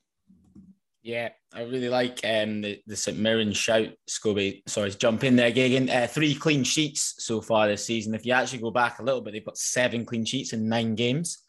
[1.02, 4.62] Yeah, I really like um, the, the St Mirren shout, Scobie.
[4.66, 5.90] Sorry, jump in there, Gagan.
[5.94, 8.14] Uh, three clean sheets so far this season.
[8.14, 10.94] If you actually go back a little bit, they've got seven clean sheets in nine
[10.94, 11.43] games.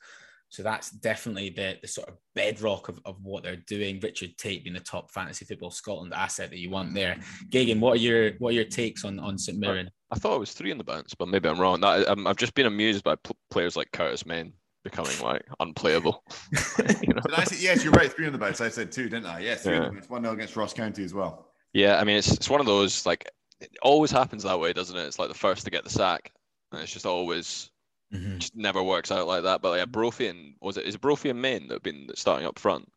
[0.56, 4.00] So that's definitely the, the sort of bedrock of, of what they're doing.
[4.02, 7.18] Richard Tait being the top fantasy football Scotland asset that you want there.
[7.50, 9.88] Gagan, what are your what are your takes on, on St Mirren?
[10.12, 11.82] I, I thought it was three in the bounce, but maybe I'm wrong.
[11.82, 14.54] That, I'm, I've just been amused by pl- players like Curtis Main
[14.86, 16.24] becoming like unplayable.
[17.02, 17.22] you know?
[17.36, 18.12] I say, yes, you're right.
[18.12, 18.62] Three on the bounce.
[18.62, 19.40] I said two, didn't I?
[19.40, 19.90] Yes, three yeah.
[20.08, 21.52] One 0 against Ross County as well.
[21.74, 24.96] Yeah, I mean it's it's one of those like it always happens that way, doesn't
[24.96, 25.04] it?
[25.04, 26.32] It's like the first to get the sack,
[26.72, 27.72] and it's just always
[28.14, 28.38] mm-hmm.
[28.38, 29.62] just never works out like that.
[29.62, 32.10] But like, yeah, Brophy and was it is it Brophy and Main that have been
[32.16, 32.92] starting up front,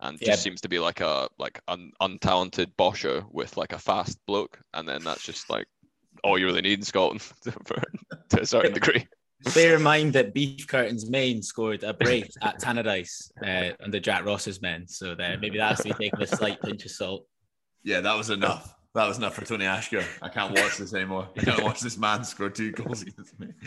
[0.00, 0.32] and yeah.
[0.32, 4.58] just seems to be like a like an untalented bosher with like a fast bloke,
[4.74, 5.66] and then that's just like
[6.22, 7.22] all you really need in Scotland
[8.28, 9.06] to a certain degree.
[9.54, 14.24] Bear in mind that Beef Curtains Main scored a break at Tannadice uh, under Jack
[14.24, 17.26] Ross's men, so there maybe that's to be taken with a slight pinch of salt.
[17.82, 18.74] Yeah, that was enough.
[18.94, 20.04] That was enough for Tony Asghar.
[20.22, 21.28] I can't watch this anymore.
[21.36, 23.48] I can't watch this man score two goals against me.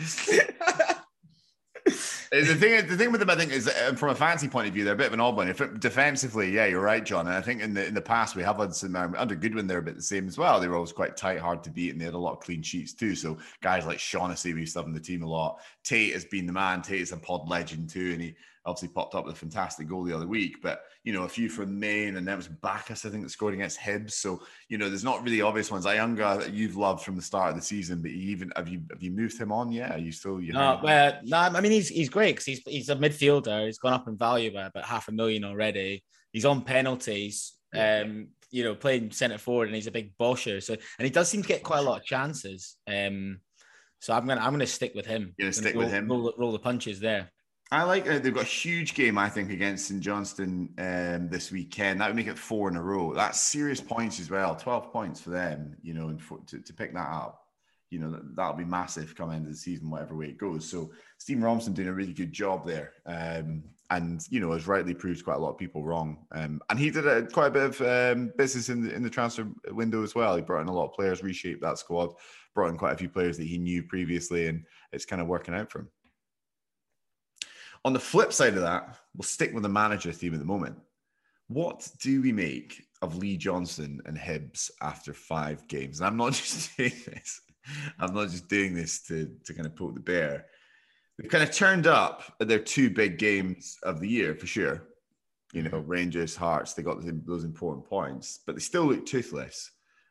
[2.30, 4.74] the thing, the thing with them, I think, is uh, from a fancy point of
[4.74, 5.48] view, they're a bit of an odd one.
[5.48, 7.26] If it, defensively, yeah, you're right, John.
[7.26, 9.66] And I think in the in the past we have had some um, under Goodwin,
[9.66, 10.60] they're a bit the same as well.
[10.60, 12.62] They were always quite tight, hard to beat, and they had a lot of clean
[12.62, 13.14] sheets too.
[13.14, 15.60] So guys like Shaughnessy, we used to have in the team a lot.
[15.88, 16.82] Tait has been the man.
[16.82, 18.34] Tait is a pod legend too, and he
[18.66, 20.60] obviously popped up with a fantastic goal the other week.
[20.62, 23.54] But you know, a few from Main, and that was Baccus, I think, that scored
[23.54, 24.10] against Hibs.
[24.12, 25.86] So you know, there's not really obvious ones.
[25.86, 29.02] Ayunga, you've loved from the start of the season, but you even have you have
[29.02, 29.72] you moved him on?
[29.72, 30.52] Yeah, are you still you?
[30.52, 31.38] No, well, no.
[31.38, 33.64] I mean, he's he's great because he's he's a midfielder.
[33.64, 36.04] He's gone up in value by about half a million already.
[36.32, 37.54] He's on penalties.
[37.74, 40.62] Um, you know, playing centre forward, and he's a big bosher.
[40.62, 42.76] So, and he does seem to get quite a lot of chances.
[42.86, 43.40] Um,
[44.00, 45.34] so I'm gonna I'm gonna stick with him.
[45.36, 46.08] You're gonna stick roll, with him.
[46.08, 47.30] Roll, roll the punches there.
[47.70, 51.52] I like uh, they've got a huge game, I think, against St Johnstone um, this
[51.52, 52.00] weekend.
[52.00, 53.12] That would make it four in a row.
[53.12, 54.56] That's serious points as well.
[54.56, 57.42] 12 points for them, you know, and for, to, to pick that up,
[57.90, 60.68] you know, that'll be massive come end of the season, whatever way it goes.
[60.68, 62.94] So, Steve Robinson doing a really good job there.
[63.04, 66.26] Um, and, you know, has rightly proved quite a lot of people wrong.
[66.32, 69.10] Um, and he did a, quite a bit of um, business in the, in the
[69.10, 70.36] transfer window as well.
[70.36, 72.14] He brought in a lot of players, reshaped that squad,
[72.58, 75.54] brought in quite a few players that he knew previously, and it's kind of working
[75.54, 75.88] out for him.
[77.84, 80.76] On the flip side of that, we'll stick with the manager theme at the moment.
[81.46, 86.00] What do we make of Lee Johnson and Hibs after five games?
[86.00, 87.42] And I'm not just doing this.
[88.00, 90.46] I'm not just doing this to, to kind of poke the bear.
[91.16, 94.82] They've kind of turned up at their two big games of the year for sure.
[95.52, 99.70] You know, Rangers, Hearts, they got those important points, but they still look toothless.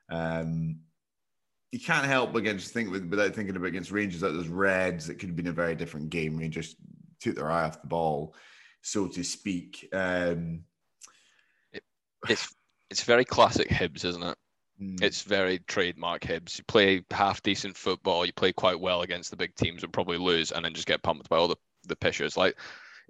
[0.10, 0.80] Um,
[1.72, 5.10] you can't help but against think without thinking about against Rangers that those Reds.
[5.10, 6.38] It could have been a very different game.
[6.38, 6.76] Rangers
[7.20, 8.36] took their eye off the ball,
[8.82, 9.88] so to speak.
[9.92, 10.62] Um,
[11.74, 11.84] it,
[12.30, 12.54] it's
[12.90, 14.38] it's very classic Hibs, isn't it?
[14.82, 15.02] Mm.
[15.02, 16.58] It's very trademark Hibs.
[16.58, 20.18] You play half decent football, you play quite well against the big teams and probably
[20.18, 22.38] lose, and then just get pumped by all the the pishers.
[22.38, 22.58] Like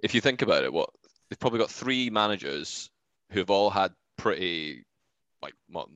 [0.00, 0.90] if you think about it, what
[1.30, 2.90] they've probably got three managers
[3.30, 4.84] who have all had pretty
[5.42, 5.88] like well,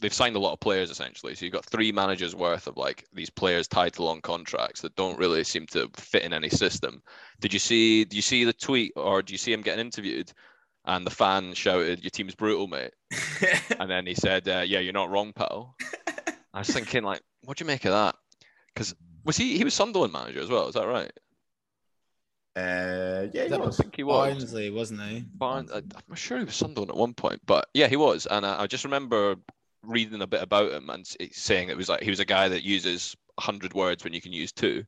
[0.00, 1.34] they've signed a lot of players essentially.
[1.34, 4.96] So you've got three managers worth of like these players tied to long contracts that
[4.96, 7.02] don't really seem to fit in any system.
[7.40, 8.04] Did you see?
[8.04, 10.32] Do you see the tweet or do you see him getting interviewed?
[10.86, 12.92] And the fan shouted, "Your team's brutal, mate."
[13.78, 15.76] and then he said, uh, "Yeah, you're not wrong, pal."
[16.54, 18.16] I was thinking, like, what do you make of that?
[18.74, 19.58] Because was he?
[19.58, 20.68] He was Sunderland manager as well.
[20.68, 21.12] Is that right?
[22.56, 23.78] Uh, yeah, he was.
[23.78, 24.32] I think he was.
[24.32, 25.24] Barnsley, wasn't he?
[25.34, 28.26] Barn- I'm sure he was Sunderland at one point, but yeah, he was.
[28.26, 29.36] And I, I just remember
[29.82, 32.62] reading a bit about him and saying it was like he was a guy that
[32.62, 34.84] uses 100 words when you can use two.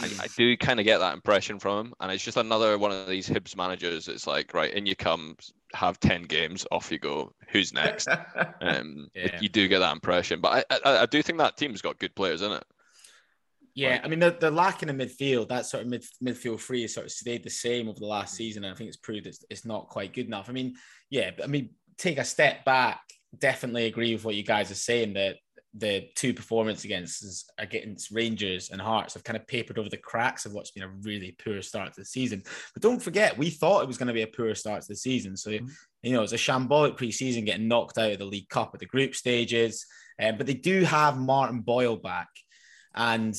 [0.00, 1.94] I, I do kind of get that impression from him.
[2.00, 4.08] And it's just another one of these Hibs managers.
[4.08, 5.36] It's like, right, in you come,
[5.74, 7.32] have 10 games, off you go.
[7.48, 8.08] Who's next?
[8.60, 9.38] um, yeah.
[9.40, 10.40] You do get that impression.
[10.40, 12.64] But I, I, I do think that team's got good players in it.
[13.74, 15.48] Yeah, I mean they're, they're lacking in midfield.
[15.48, 18.34] That sort of mid, midfield free has sort of stayed the same over the last
[18.34, 20.50] season, and I think it's proved it's, it's not quite good enough.
[20.50, 20.74] I mean,
[21.08, 23.00] yeah, but I mean, take a step back
[23.38, 25.36] definitely agree with what you guys are saying that
[25.74, 30.44] the two performances against against Rangers and Hearts have kind of papered over the cracks
[30.44, 32.42] of what's been a really poor start to the season.
[32.74, 34.96] But don't forget, we thought it was going to be a poor start to the
[34.96, 35.36] season.
[35.36, 35.66] So mm-hmm.
[36.02, 38.86] you know, it's a shambolic preseason getting knocked out of the League Cup at the
[38.86, 39.86] group stages.
[40.20, 42.28] Um, but they do have Martin Boyle back,
[42.94, 43.34] and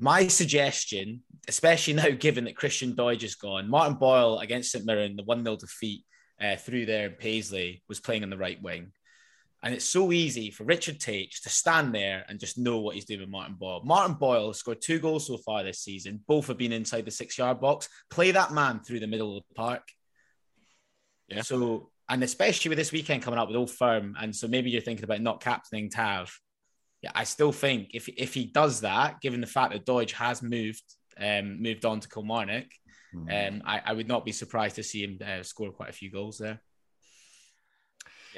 [0.00, 5.16] my suggestion, especially now given that Christian Doidge is gone, Martin Boyle against St Mirren,
[5.16, 6.04] the one 0 defeat
[6.40, 8.92] uh, through there in Paisley was playing on the right wing.
[9.66, 13.04] And it's so easy for Richard Tait to stand there and just know what he's
[13.04, 13.82] doing with Martin Boyle.
[13.84, 16.22] Martin Boyle scored two goals so far this season.
[16.28, 17.88] Both have been inside the six yard box.
[18.08, 19.82] Play that man through the middle of the park.
[21.26, 21.42] Yeah.
[21.42, 24.14] So, and especially with this weekend coming up with Old Firm.
[24.20, 26.32] And so maybe you're thinking about not captaining Tav.
[27.02, 30.42] Yeah, I still think if, if he does that, given the fact that Doidge has
[30.42, 30.84] moved
[31.18, 32.66] um, moved on to Kilmarnock,
[33.14, 33.56] Mm-hmm.
[33.56, 36.10] um, I, I would not be surprised to see him uh, score quite a few
[36.10, 36.60] goals there.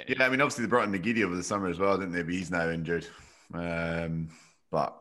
[0.07, 2.23] Yeah, I mean, obviously they brought in McGeady over the summer as well, didn't they?
[2.23, 3.07] But he's now injured.
[3.55, 4.29] Um,
[4.71, 4.97] but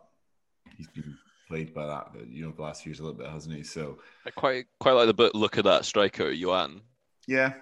[0.78, 1.18] he's been
[1.48, 3.64] played by that, you know, the last few years a little bit, hasn't he?
[3.64, 6.82] So I quite quite like the bit look of that striker, Youan.
[7.28, 7.54] yeah,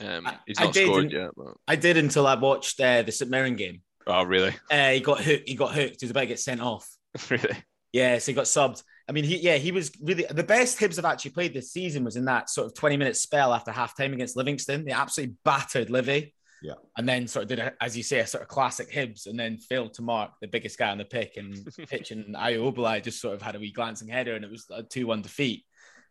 [0.00, 1.30] Um, I- he's I not did, scored and- yet.
[1.36, 1.54] But...
[1.66, 3.82] I did until I watched uh, the St Mirren game.
[4.06, 4.54] Oh, really?
[4.70, 5.48] Uh, he got hooked.
[5.48, 6.00] He got hooked.
[6.00, 6.88] He was about to get sent off.
[7.30, 7.56] really?
[7.92, 8.82] Yeah, so he got subbed.
[9.08, 12.04] I mean, he yeah, he was really the best Hibs have actually played this season
[12.04, 14.84] was in that sort of 20 minute spell after half time against Livingston.
[14.84, 16.34] They absolutely battered Livy.
[16.62, 16.74] Yeah.
[16.96, 19.38] And then sort of did, a, as you say, a sort of classic Hibs and
[19.38, 22.10] then failed to mark the biggest guy on the pick and pitch.
[22.10, 24.82] And Ayo Obileye just sort of had a wee glancing header and it was a
[24.82, 25.64] 2 1 defeat.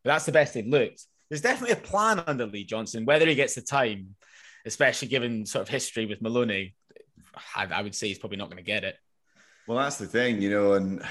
[0.03, 1.03] But that's the best they've looked.
[1.29, 4.15] There's definitely a plan under Lee Johnson, whether he gets the time,
[4.65, 6.75] especially given sort of history with Maloney.
[7.55, 8.95] I, I would say he's probably not going to get it.
[9.67, 11.03] Well, that's the thing, you know, and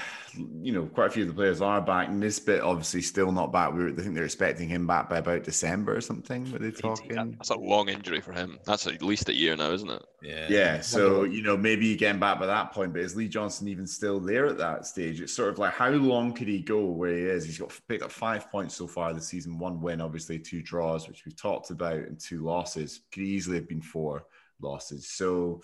[0.61, 2.11] you know, quite a few of the players are back.
[2.11, 3.71] Nisbet obviously still not back.
[3.71, 6.51] We were, I think they're expecting him back by about December or something.
[6.51, 7.35] Were they talking?
[7.37, 8.59] That's a long injury for him.
[8.65, 10.03] That's at least a year now, isn't it?
[10.21, 10.47] Yeah.
[10.49, 13.67] Yeah, so you know, maybe you getting back by that point, but is Lee Johnson
[13.67, 15.21] even still there at that stage?
[15.21, 17.45] It's sort of like how long could he go where he is?
[17.45, 21.07] He's got picked up five points so far this season, one win, obviously, two draws,
[21.07, 23.01] which we've talked about, and two losses.
[23.11, 24.25] Could easily have been four
[24.61, 25.09] losses.
[25.09, 25.61] So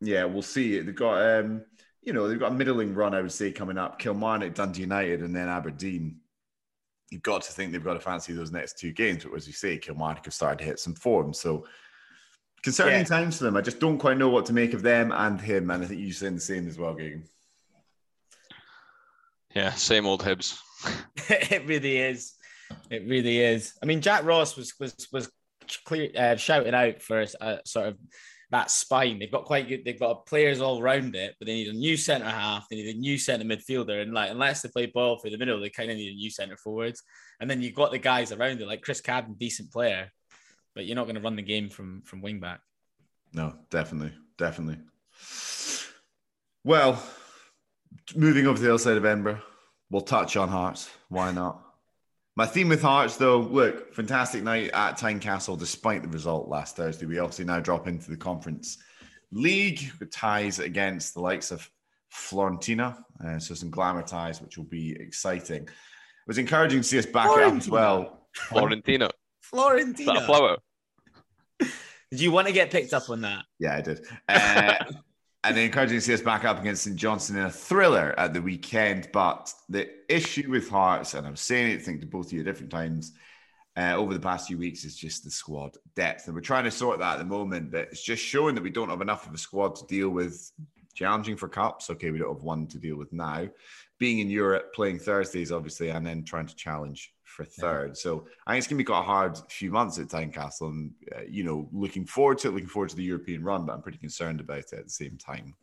[0.00, 0.78] yeah, we'll see.
[0.78, 1.62] They've got um,
[2.02, 3.98] you know, they've got a middling run, I would say, coming up.
[3.98, 6.16] Kilmarnock, Dundee United, and then Aberdeen.
[7.10, 9.52] You've got to think they've got to fancy those next two games, but as you
[9.52, 11.32] say, Kilmarnock have started to hit some form.
[11.32, 11.66] So
[12.62, 13.04] concerning Yeah.
[13.04, 13.56] times for them.
[13.56, 15.70] I just don't quite know what to make of them and him.
[15.70, 17.22] And I think you're saying the same as well, Gagan.
[19.54, 20.58] Yeah, same old Hibs.
[21.28, 22.34] it really is.
[22.90, 23.74] It really is.
[23.82, 25.30] I mean, Jack Ross was was was
[25.84, 27.98] clear uh, shouting out for a, sort of
[28.50, 29.18] that spine.
[29.18, 29.84] They've got quite good.
[29.84, 32.68] They've got players all around it, but they need a new centre half.
[32.68, 35.60] They need a new centre midfielder, and like unless they play ball through the middle,
[35.60, 37.02] they kind of need a new centre forwards.
[37.40, 40.10] And then you've got the guys around it, like Chris Cadden, decent player,
[40.74, 42.60] but you're not going to run the game from from wing back.
[43.32, 44.82] No, definitely, definitely.
[46.64, 47.02] Well,
[48.14, 49.42] moving over to the other side of Edinburgh,
[49.90, 50.90] we'll touch on Hearts.
[51.08, 51.62] Why not?
[52.38, 57.04] My theme with Hearts, though, look, fantastic night at Tynecastle despite the result last Thursday.
[57.04, 58.78] We obviously now drop into the Conference
[59.32, 61.68] League with ties against the likes of
[62.10, 63.04] Florentina.
[63.26, 65.64] Uh, so some glamour ties, which will be exciting.
[65.64, 67.70] It was encouraging to see us back it up as Fiorentina.
[67.72, 68.28] well.
[68.36, 69.10] Florentina.
[69.98, 70.58] Is that a flower?
[71.58, 73.46] Did you want to get picked up on that?
[73.58, 74.06] Yeah, I did.
[74.28, 74.74] Uh,
[75.44, 78.42] and encouraging to see us back up against St Johnstone in a thriller at the
[78.42, 79.08] weekend.
[79.12, 82.40] But the issue with Hearts, and I'm saying it, I think to both of you
[82.40, 83.12] at different times
[83.76, 86.26] uh, over the past few weeks, is just the squad depth.
[86.26, 88.70] And we're trying to sort that at the moment, but it's just showing that we
[88.70, 90.50] don't have enough of a squad to deal with
[90.94, 91.88] challenging for cups.
[91.90, 93.48] Okay, we don't have one to deal with now.
[93.98, 97.96] Being in Europe, playing Thursdays, obviously, and then trying to challenge for third.
[97.96, 100.90] So I think it's going to be quite a hard few months at Tynecastle, and
[101.14, 103.82] uh, you know, looking forward to it, looking forward to the European run, but I'm
[103.82, 105.54] pretty concerned about it at the same time.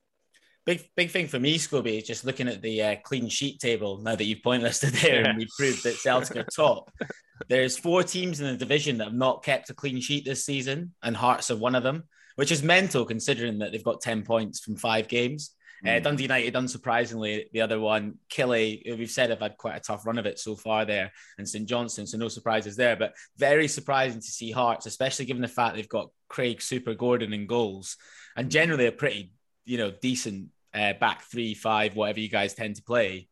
[0.66, 4.00] Big big thing for me, Scobie, is just looking at the uh, clean sheet table
[4.02, 6.92] now that you've point listed there and we proved that Celtic are top.
[7.50, 10.94] There's four teams in the division that have not kept a clean sheet this season,
[11.04, 12.06] and Hearts are one of them,
[12.38, 15.52] which is mental considering that they've got 10 points from five games.
[15.88, 20.06] Uh, Dundee United, unsurprisingly, the other one, Killy, we've said have had quite a tough
[20.06, 22.96] run of it so far there, and St Johnstone, so no surprises there.
[22.96, 27.34] But very surprising to see Hearts, especially given the fact they've got Craig Super Gordon
[27.34, 27.98] in goals,
[28.36, 29.32] and generally a pretty,
[29.64, 33.28] you know, decent uh, back three, five, whatever you guys tend to play.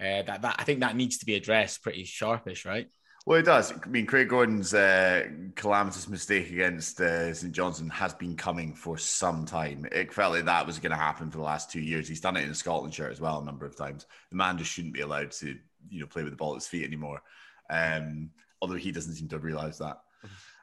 [0.00, 2.88] Uh, that, that I think that needs to be addressed pretty sharpish, right?
[3.28, 3.74] Well, it does.
[3.74, 8.96] I mean, Craig Gordon's uh, calamitous mistake against uh, St Johnstone has been coming for
[8.96, 9.86] some time.
[9.92, 12.08] It felt like that was going to happen for the last two years.
[12.08, 14.06] He's done it in a Scotland shirt as well a number of times.
[14.30, 15.58] The man just shouldn't be allowed to,
[15.90, 17.20] you know, play with the ball at his feet anymore.
[17.68, 18.30] Um,
[18.62, 20.00] although he doesn't seem to realise that.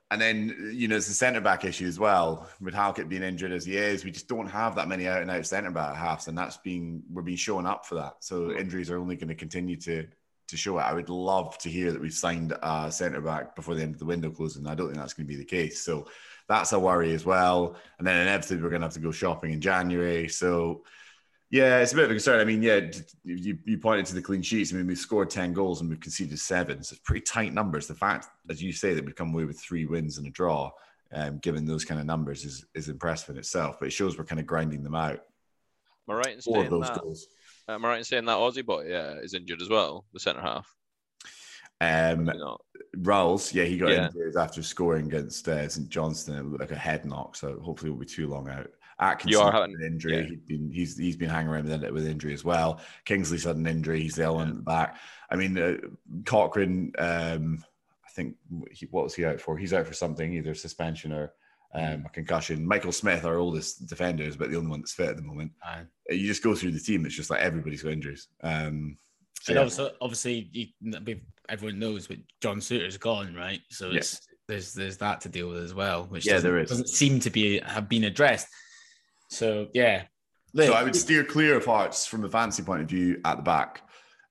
[0.09, 2.49] And then, you know, it's the centre back issue as well.
[2.59, 5.30] With Halkett being injured as he is, we just don't have that many out and
[5.30, 8.16] out centre back halves, and that's being we're being shown up for that.
[8.22, 10.07] So injuries are only going to continue to
[10.48, 10.84] to show it.
[10.84, 14.00] I would love to hear that we've signed a centre back before the end of
[14.00, 14.68] the window closing.
[14.68, 15.82] I don't think that's going to be the case.
[15.82, 16.08] So
[16.48, 17.76] that's a worry as well.
[17.98, 20.28] And then inevitably we're going to have to go shopping in January.
[20.28, 20.84] So
[21.50, 22.39] yeah, it's a bit of a concern.
[22.39, 22.82] I mean, yeah,
[23.24, 24.74] you, you pointed to the clean sheets.
[24.74, 26.84] I mean, we've scored 10 goals and we've conceded seven.
[26.84, 27.88] So it's pretty tight numbers.
[27.88, 30.72] The fact, as you say, that we've come away with three wins and a draw
[31.14, 33.78] um, given those kind of numbers, is is impressive in itself.
[33.80, 35.22] But it shows we're kind of grinding them out.
[36.08, 37.02] Am I right in saying those that?
[37.02, 37.28] goals.
[37.68, 40.41] Am I right in saying that Aussie boy, yeah, is injured as well, the centre
[40.41, 40.72] half?
[41.82, 42.61] Um, Is he not?
[42.97, 44.05] Rowles, yeah, he got Yeah.
[44.07, 46.38] injured after scoring against uh, St Johnstone.
[46.38, 48.72] It looked like a head knock, so hopefully it won't be too long out.
[48.99, 50.16] Atkinson You are had an injury.
[50.18, 50.24] yeah.
[50.24, 52.80] He'd been he's he's been hanging around with it with injury as well.
[53.03, 54.01] Kingsley's had an injury.
[54.01, 54.97] He's the at the back.
[55.30, 55.76] I mean, uh,
[56.26, 56.93] Cochrane.
[56.97, 57.66] Um,
[58.05, 58.38] I think
[58.72, 59.57] he, what was he out for?
[59.57, 61.34] He's out for something, either suspension or
[61.76, 62.65] um, a concussion.
[62.67, 65.51] Michael Smith, our oldest defender, is about the only one that's fit at the moment.
[65.63, 65.84] Aye.
[66.09, 68.28] You just go through the team; it's just like everybody's got injuries.
[68.43, 68.97] Um,
[69.41, 69.63] so And yeah.
[69.63, 71.17] also, obviously, you,
[71.49, 73.61] everyone knows, but John Souttar's gone, right?
[73.69, 73.91] So
[74.47, 76.69] there's there's that to deal with as well, which Yeah, doesn't, there is.
[76.69, 78.47] doesn't seem to be have been addressed.
[79.30, 80.03] So yeah,
[80.55, 83.43] So I would steer clear of Hearts from a fancy point of view at the
[83.43, 83.82] back.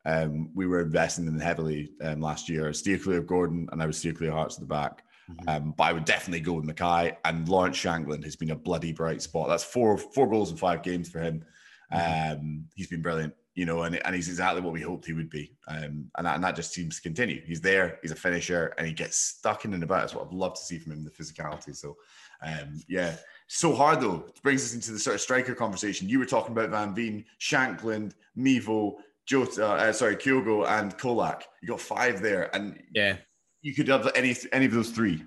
[0.07, 2.73] Um, we were investing in them heavily um, last year.
[2.73, 5.03] Steer clear of Gordon, and I would steer clear of Hearts at the back.
[5.31, 5.49] Mhm.
[5.49, 8.93] Um, but I would definitely go with McKay and Lawrence Shankland has been a bloody
[8.93, 9.49] bright spot.
[9.49, 11.45] That's four four goals in five games for him.
[11.91, 15.31] Um, he's been brilliant, you know, and, and he's exactly what we hoped he would
[15.31, 15.55] be.
[15.69, 17.41] Um, and, that, and that just seems to continue.
[17.47, 20.01] He's there, he's a finisher, and he gets stuck in and about.
[20.01, 21.77] That's what I'd love to see from him, the physicality.
[21.77, 21.97] So,
[22.43, 23.17] um, yeah,
[23.47, 24.25] so hard though.
[24.27, 26.09] It brings us into the sort of striker conversation.
[26.09, 28.97] You were talking about Van Veen, Shankland, Mevo,
[29.27, 31.43] Jota, uh, sorry, Kyogo, and Colak.
[31.63, 33.17] You got five there, and yeah,
[33.65, 35.25] you could have any any of those three.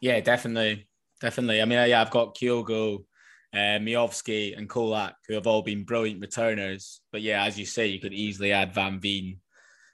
[0.00, 0.88] yeah, definitely,
[1.20, 1.60] definitely.
[1.60, 3.04] I mean, yeah, I've got Kyogo,
[3.52, 7.02] uh, Miovski, and Colak, who have all been brilliant returners.
[7.12, 9.38] But yeah, as you say, you could easily add Van Veen,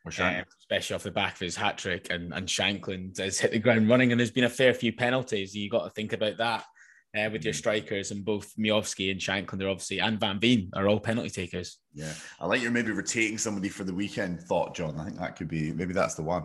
[0.06, 3.58] um, especially off the back of his hat trick, and and Shankland has hit the
[3.58, 4.12] ground running.
[4.12, 5.54] And there's been a fair few penalties.
[5.54, 6.64] You got to think about that.
[7.12, 10.86] Uh, with your strikers and both Miovski and Shankland are obviously and Van Veen are
[10.86, 11.78] all penalty takers.
[11.92, 14.40] Yeah, I like you're maybe rotating somebody for the weekend.
[14.42, 14.96] Thought, John.
[15.00, 16.44] I think that could be maybe that's the one.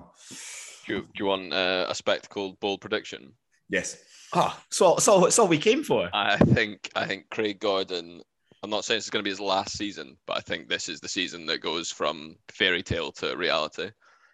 [0.88, 3.34] Do you, do you want uh, a spectacled bold prediction?
[3.70, 3.98] Yes.
[4.34, 6.10] Oh, so so it's all we came for.
[6.14, 8.22] I think I think Craig Gordon.
[8.64, 11.00] I'm not saying it's going to be his last season, but I think this is
[11.00, 13.92] the season that goes from fairy tale to reality.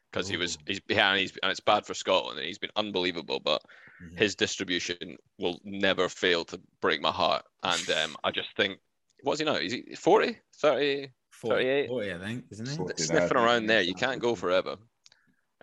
[0.10, 2.70] Because he was, he's yeah, and he's and it's bad for Scotland, and he's been
[2.78, 3.42] unbelievable.
[3.42, 3.62] But
[4.02, 4.18] Mhm.
[4.18, 7.46] his distribution will never fail to break my heart.
[7.64, 8.80] And um, I just think,
[9.24, 9.56] what's he now?
[9.56, 11.12] Is he 40, 30?
[11.44, 11.88] 38?
[11.88, 12.76] 40, I think, isn't it?
[12.76, 13.04] Forty.
[13.04, 13.82] sniffing around there.
[13.82, 14.72] You can't go forever.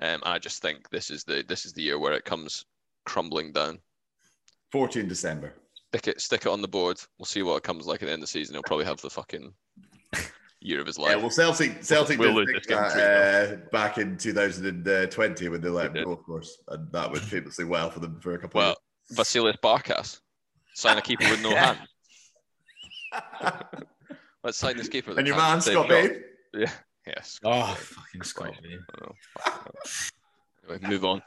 [0.01, 2.65] Um, and I just think this is the this is the year where it comes
[3.05, 3.81] crumbling down.
[4.71, 5.55] 14 December.
[5.89, 7.01] Stick it stick it on the board.
[7.19, 8.55] We'll see what it comes like at the end of the season.
[8.55, 9.53] He'll probably have the fucking
[10.61, 11.11] year of his life.
[11.11, 15.49] Yeah, well, Celtic Celtic We'll did lose think this game that, uh, back in 2020
[15.49, 18.35] when they let him go, of course, and that went famously well for them for
[18.35, 18.77] a couple well,
[19.11, 20.21] of Vasilis Barkas,
[20.75, 21.75] sign a keeper with no Yeah.
[21.75, 21.89] hands.
[24.45, 25.11] Let's sign this keeper.
[25.11, 25.63] with And your a man hand.
[25.63, 26.03] Save Scott shot.
[26.09, 26.13] Babe.
[26.55, 26.71] Yeah.
[27.07, 27.41] Yes.
[27.45, 28.55] Oh, fucking Scott.
[28.63, 28.81] man.
[30.69, 31.23] Anyway, move on.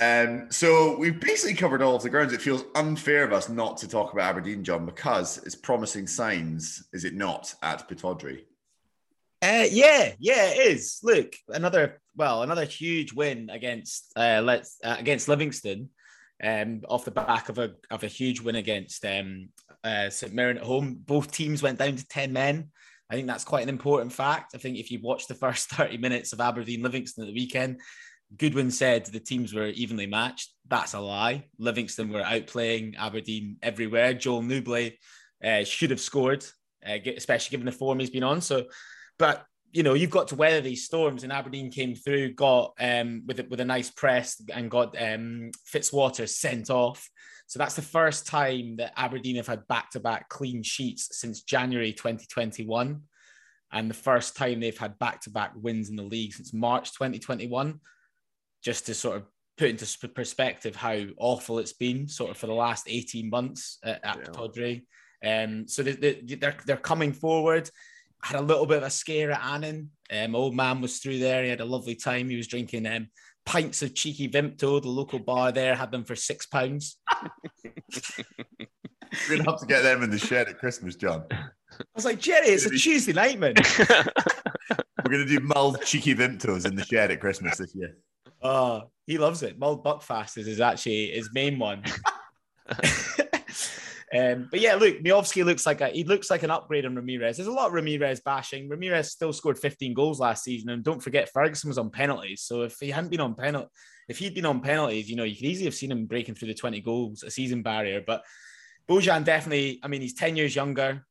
[0.00, 2.32] Um, so we've basically covered all of the grounds.
[2.32, 6.88] It feels unfair of us not to talk about Aberdeen, John, because it's promising signs,
[6.92, 8.44] is it not, at Pittodrie?
[9.40, 10.98] Uh, yeah, yeah, it is.
[11.04, 15.90] Look, another well, another huge win against uh, let's uh, against Livingston,
[16.42, 19.50] um, off the back of a of a huge win against um,
[19.84, 20.98] uh, St Mirren at home.
[21.06, 22.70] Both teams went down to ten men.
[23.08, 24.56] I think that's quite an important fact.
[24.56, 27.80] I think if you watch the first thirty minutes of Aberdeen Livingston at the weekend,
[28.36, 30.52] Goodwin said the teams were evenly matched.
[30.68, 31.46] That's a lie.
[31.58, 34.12] Livingston were outplaying Aberdeen everywhere.
[34.12, 34.90] Joel Nouble
[35.42, 36.44] uh, should have scored,
[36.86, 38.40] uh, especially given the form he's been on.
[38.40, 38.66] So,
[39.18, 43.22] but you know, you've got to weather these storms, and Aberdeen came through, got um,
[43.26, 47.08] with a, with a nice press, and got um, Fitzwater sent off.
[47.46, 51.42] So that's the first time that Aberdeen have had back to back clean sheets since
[51.42, 53.02] January 2021,
[53.72, 56.92] and the first time they've had back to back wins in the league since March
[56.92, 57.80] 2021.
[58.62, 59.24] Just to sort of
[59.56, 64.04] put into perspective how awful it's been, sort of for the last 18 months at,
[64.04, 64.24] at Yeah.
[64.24, 64.82] Pittodrie.
[65.24, 67.70] Um, so they, they, they're they're coming forward.
[68.22, 69.90] Had a little bit of a scare at Annan.
[70.10, 71.44] Um, old man was through there.
[71.44, 72.28] He had a lovely time.
[72.28, 73.08] He was drinking um,
[73.46, 75.74] pints of cheeky Vimto, the local bar there.
[75.74, 76.98] Had them for six pounds.
[79.28, 81.24] We're going to have to get them in the shed at Christmas, John.
[81.30, 83.54] I was like, Jerry, it's a Tuesday night, man.
[83.88, 87.96] We're going to do mulled cheeky Vimtos in the shed at Christmas this year.
[88.42, 89.58] Oh, he loves it.
[89.58, 91.82] Mulled Buckfast is his actually his main one.
[94.14, 97.36] um, but yeah, look, Miovski looks like a he looks like an upgrade on Ramirez.
[97.36, 98.68] There's a lot of Ramirez bashing.
[98.68, 102.42] Ramirez still scored 15 goals last season, and don't forget Ferguson was on penalties.
[102.42, 103.68] So if he hadn't been on penalty,
[104.08, 106.48] if he'd been on penalties, you know, you could easily have seen him breaking through
[106.48, 108.02] the 20 goals a season barrier.
[108.06, 108.24] But
[108.88, 111.04] Bojan definitely, I mean, he's 10 years younger.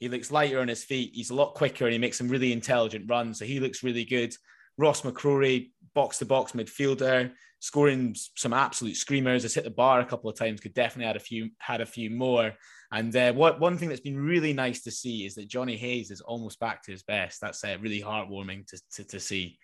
[0.00, 1.12] He looks lighter on his feet.
[1.14, 3.38] He's a lot quicker and he makes some really intelligent runs.
[3.38, 4.34] So he looks really good.
[4.78, 7.32] Ross McCrorie, box to box midfielder.
[7.60, 9.42] scoring some absolute screamers.
[9.42, 10.60] Has hit the bar a couple of times.
[10.60, 12.52] Could definitely had a few had a few more.
[12.92, 16.10] And uh, what one thing that's been really nice to see is that Johnny Hayes
[16.10, 17.40] is almost back to his best.
[17.40, 19.58] That's uh, really heartwarming to, to, to see.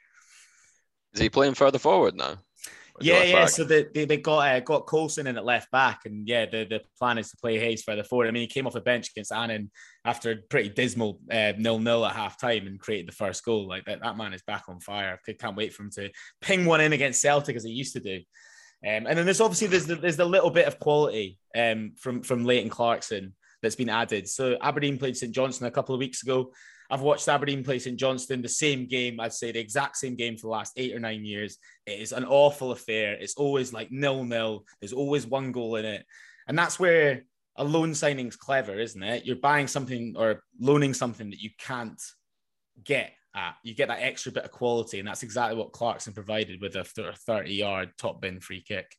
[1.12, 2.37] Is he playing further forward now?
[3.01, 3.41] Yeah, yeah.
[3.43, 3.49] Back?
[3.51, 6.65] So they, they, they got uh, got Coulson in at left back, and yeah, the,
[6.65, 8.29] the plan is to play Hayes further forward.
[8.29, 9.71] I mean, he came off a bench against Annan
[10.05, 13.69] after a pretty dismal uh, nil nil at half time and created the first goal.
[13.69, 15.19] Like that, that man is back on fire.
[15.29, 18.01] I can't wait for him to ping one in against Celtic as he used to
[18.01, 18.21] do.
[18.87, 22.23] Um, and then there's obviously there's the, there's the little bit of quality um, from
[22.23, 24.29] from Leighton Clarkson that's been added.
[24.29, 26.53] So Aberdeen played St Johnstone a couple of weeks ago.
[26.91, 30.37] I've watched Aberdeen play St Johnstone, the same game, I'd say the exact same game
[30.37, 31.59] for the last eight or nine years.
[31.87, 33.14] It is an awful affair.
[33.14, 34.64] It's always like nil nil.
[34.80, 36.05] There's always one goal in it.
[36.49, 37.24] And that's where
[37.57, 39.24] a loan signing's clever, isn't it?
[39.24, 42.01] You're buying something or loaning something that you can't
[42.84, 43.57] get at.
[43.62, 44.99] You get that extra bit of quality.
[44.99, 48.95] And that's exactly what Clarkson provided with a 30 yard top bin free kick.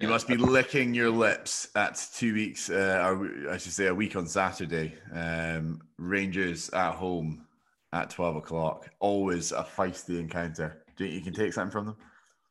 [0.00, 3.94] You must be licking your lips at two weeks, uh, or I should say a
[3.94, 4.94] week on Saturday.
[5.12, 7.46] Um, Rangers at home
[7.92, 8.90] at 12 o'clock.
[8.98, 10.82] Always a feisty encounter.
[10.96, 11.96] Do you think you can take something from them?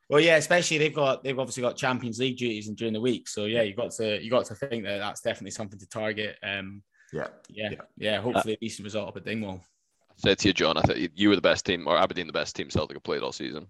[0.09, 3.27] Well, yeah, especially they've got they've obviously got Champions League duties and during the week.
[3.27, 6.37] So yeah, you got to you got to think that that's definitely something to target.
[6.43, 6.81] Um,
[7.11, 7.77] yeah, yeah, yeah.
[7.97, 9.61] yeah hopefully, uh, a decent result up at Dingwall.
[10.11, 12.33] I said to you, John, I thought you were the best team, or Aberdeen the
[12.33, 13.67] best team Celtic have played all season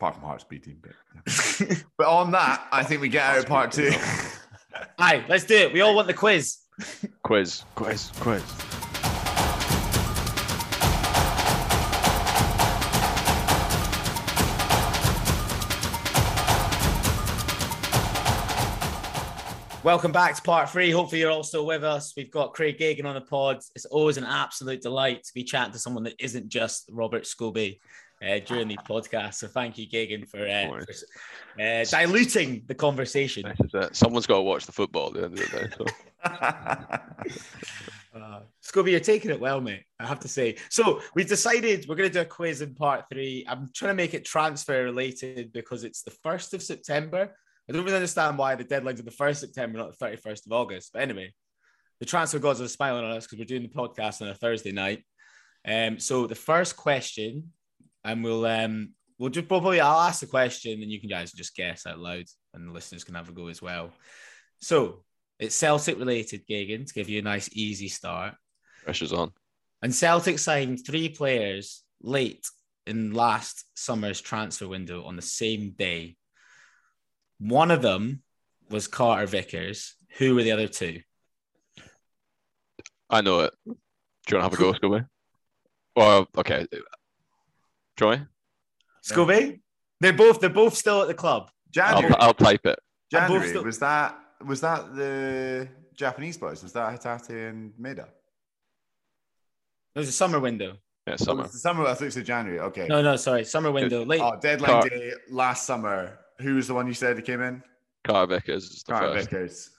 [0.00, 0.78] apart from Hearts beating.
[0.80, 3.90] But, but on that, I think we get out of part two.
[4.98, 5.74] Hi, let's do it.
[5.74, 6.56] We all want the quiz.
[7.22, 8.42] quiz, quiz, quiz.
[19.84, 20.90] Welcome back to part three.
[20.90, 22.14] Hopefully, you're all still with us.
[22.16, 23.58] We've got Craig Geoghegan on the pod.
[23.74, 27.80] It's always an absolute delight to be chatting to someone that isn't just Robert Scobie
[28.26, 29.34] uh, during these podcasts.
[29.34, 33.44] So thank you, Geoghegan, for, uh, for uh, diluting the conversation.
[33.92, 35.68] Someone's got to watch the football at the end of the day.
[35.76, 35.86] So.
[38.20, 39.84] uh, Scobie, you're taking it well, mate.
[39.98, 40.56] I have to say.
[40.68, 43.44] So we've decided we're going to do a quiz in part three.
[43.48, 47.34] I'm trying to make it transfer related because it's the first of September.
[47.68, 50.52] I don't really understand why the deadline's are the first September, not the 31st of
[50.52, 50.90] August.
[50.92, 51.32] But anyway,
[52.00, 54.72] the transfer gods are smiling on us because we're doing the podcast on a Thursday
[54.72, 55.04] night.
[55.66, 57.52] Um, so the first question
[58.04, 61.54] and we'll um we'll just probably I'll ask the question and you can guys just
[61.54, 62.24] guess out loud
[62.54, 63.90] and the listeners can have a go as well.
[64.60, 65.04] So
[65.38, 68.34] it's Celtic related, Geoghegan, to give you a nice easy start.
[68.84, 69.32] Pressure's on.
[69.82, 72.46] And Celtic signed three players late
[72.86, 76.16] in last summer's transfer window on the same day.
[77.38, 78.22] One of them
[78.68, 79.94] was Carter Vickers.
[80.18, 81.00] Who were the other two?
[83.08, 83.54] I know it.
[83.64, 83.72] Do
[84.30, 85.06] you want to have a go, Scobie?
[85.96, 86.66] Well, okay.
[87.96, 88.22] Troy?
[89.04, 89.60] Scobie?
[90.00, 91.50] They're both they're both still at the club.
[91.70, 92.14] January.
[92.14, 92.78] I'll, I'll type it.
[93.10, 93.64] January still...
[93.64, 96.62] was that was that the Japanese boys?
[96.62, 98.06] Was that Hatate and Maeda?
[99.94, 100.76] It was a summer window.
[101.06, 101.44] Yeah, oh, summer.
[101.44, 101.86] Oh, summer.
[101.86, 102.60] I thought it was January.
[102.60, 102.86] Okay.
[102.86, 104.04] No, no, sorry, summer window.
[104.04, 104.20] Late.
[104.20, 106.18] Oh, deadline Car- day last summer.
[106.40, 107.62] Who was the one you said that came in?
[108.04, 108.82] Carter Vickers.
[108.88, 109.70] Carter Vickers.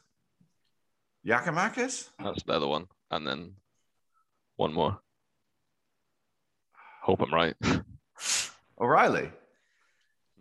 [1.26, 2.10] Giakoumakis?
[2.20, 3.54] That's the other one, and then
[4.58, 5.00] one more.
[7.04, 7.56] Hope I'm right.
[8.82, 9.32] O'Riley.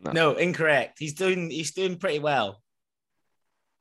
[0.02, 0.12] No.
[0.12, 0.32] no.
[0.32, 0.98] incorrect.
[0.98, 2.62] He's doing he's doing pretty well.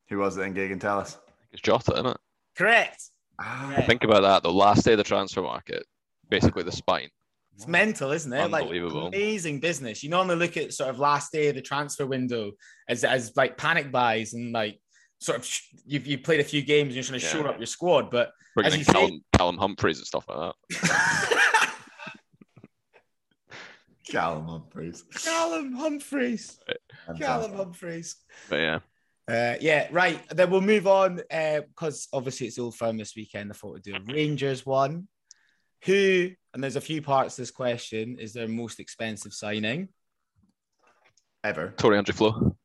[0.10, 0.82] Who was it in Geoghegan?
[0.82, 1.18] Tell us.
[1.52, 2.18] It's Jota, isn't it?
[2.58, 3.02] Correct.
[3.40, 3.84] Ah.
[3.88, 4.44] Think about that.
[4.44, 5.86] The last day of the transfer market,
[6.30, 7.10] basically the spine.
[7.56, 8.52] It's mental, isn't it?
[8.52, 10.04] Like amazing business.
[10.04, 12.52] You normally look at sort of last day of the transfer window
[12.88, 14.80] as as like panic buys and like
[15.20, 15.50] sort of
[15.86, 17.32] you've you played a few games and you're trying to yeah.
[17.32, 20.54] shore up your squad, but Bringing as you Callum, say, Callum Humphreys and stuff like
[20.72, 21.36] that.
[24.10, 25.04] Callum Humphreys.
[25.24, 26.60] Callum Humphreys.
[27.18, 28.16] Callum Humphreys.
[28.50, 28.80] But yeah.
[29.30, 30.20] Uh, yeah, right.
[30.30, 33.52] Then we'll move on because uh, obviously it's all firm this weekend.
[33.52, 35.08] I thought we'd do a Rangers one.
[35.86, 39.90] Who, and there's a few parts to this question, is their most expensive signing?
[41.44, 41.74] Ever.
[41.78, 42.58] Tore André Flo.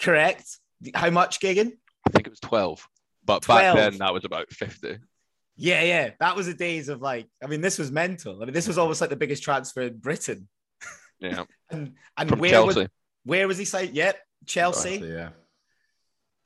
[0.00, 0.58] Correct.
[0.94, 1.72] How much, Geoghegan?
[2.06, 2.86] I think it was 12.
[3.24, 3.60] But 12.
[3.60, 4.98] back then that was about 50.
[5.56, 6.10] Yeah, yeah.
[6.20, 8.40] That was the days of like, I mean, this was mental.
[8.40, 10.48] I mean, this was almost like the biggest transfer in Britain.
[11.24, 11.44] Yeah.
[11.70, 12.80] and and where Chelsea.
[12.80, 12.88] Was,
[13.24, 13.94] where was he signed?
[13.94, 14.98] Yep, Chelsea.
[14.98, 15.12] Chelsea.
[15.12, 15.30] Yeah.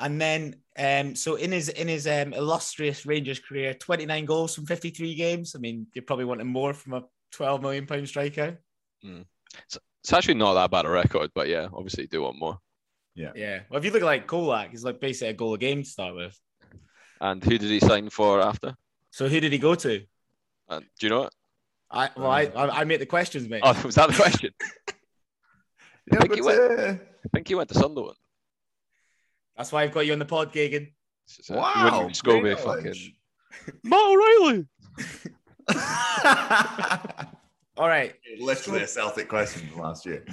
[0.01, 4.67] And then, um, so in his in his um, illustrious Rangers career, 29 goals from
[4.67, 5.55] 53 games.
[5.57, 8.61] I mean, you're probably wanting more from a 12 million pound striker.
[9.05, 9.25] Mm.
[9.65, 12.59] It's, it's actually not that bad a record, but yeah, obviously you do want more.
[13.15, 13.33] Yeah.
[13.35, 13.61] Yeah.
[13.69, 15.89] Well, if you look at like Colak, he's like basically a goal a game to
[15.89, 16.39] start with.
[17.21, 18.77] And who did he sign for after?
[19.11, 20.03] So who did he go to?
[20.69, 21.33] Uh, do you know it?
[21.91, 23.63] I well, I I made the questions, mate.
[23.65, 24.51] Oh, was that the question?
[26.11, 28.17] Yeah, think but, he went- uh, I think he went to Sunderland.
[29.59, 30.93] That's why I've got you on the pod, Gagan.
[31.27, 31.99] It's just, uh, he wow.
[31.99, 33.13] wouldn't Scobie great fucking knowledge.
[33.85, 34.67] Matt O'Riley.
[37.77, 40.25] All right, Literally a Celtic question from last year.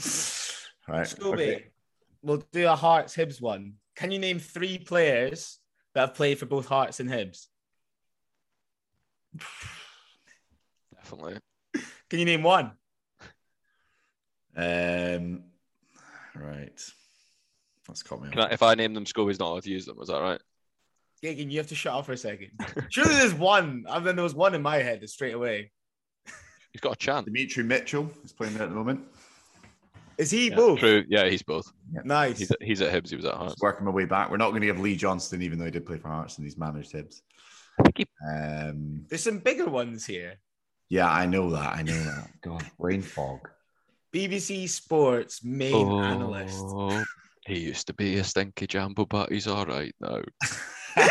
[0.87, 1.07] All right.
[1.07, 1.33] Scooby.
[1.33, 1.65] okay.
[2.21, 3.73] We'll do a Hearts Hibs one.
[3.95, 5.59] Can you name three players
[5.93, 7.47] that have played for both Hearts and Hibs?
[11.05, 11.37] Definitely.
[12.09, 12.71] Can you name one?
[14.57, 15.43] Um,
[16.35, 16.81] right.
[17.87, 18.29] That's caught me.
[18.31, 19.97] Can I, if I name them, Scobie's not allowed to use them.
[20.01, 20.41] Is that right?
[21.23, 22.51] Gagan, you have to shut up for a second.
[22.89, 23.85] Surely there's one.
[23.87, 25.71] I mean, there was one in my head straight away.
[26.71, 27.25] He's got a chance.
[27.25, 29.01] Demetri Mitchell is playing there at the moment.
[30.17, 30.79] Is he Yeah, both?
[30.79, 31.03] True.
[31.07, 31.71] Yeah, he's both.
[32.03, 32.39] Nice.
[32.39, 33.09] He's at, he's at Hibs.
[33.09, 33.53] He was at Hearts.
[33.53, 34.31] Just working my way back.
[34.31, 36.45] We're not going to give Lee Johnson, even though he did play for Hearts and
[36.45, 37.21] he's managed Hibs.
[37.79, 40.39] I think he Um, There's some bigger ones here.
[40.89, 41.75] Yeah, I know that.
[41.75, 42.29] I know that.
[42.43, 43.49] God, brain fog.
[44.13, 46.57] BBC Sports main oh, analyst.
[46.59, 47.03] Oh,
[47.45, 50.21] He used to be a stinky jambo, but he's all right now.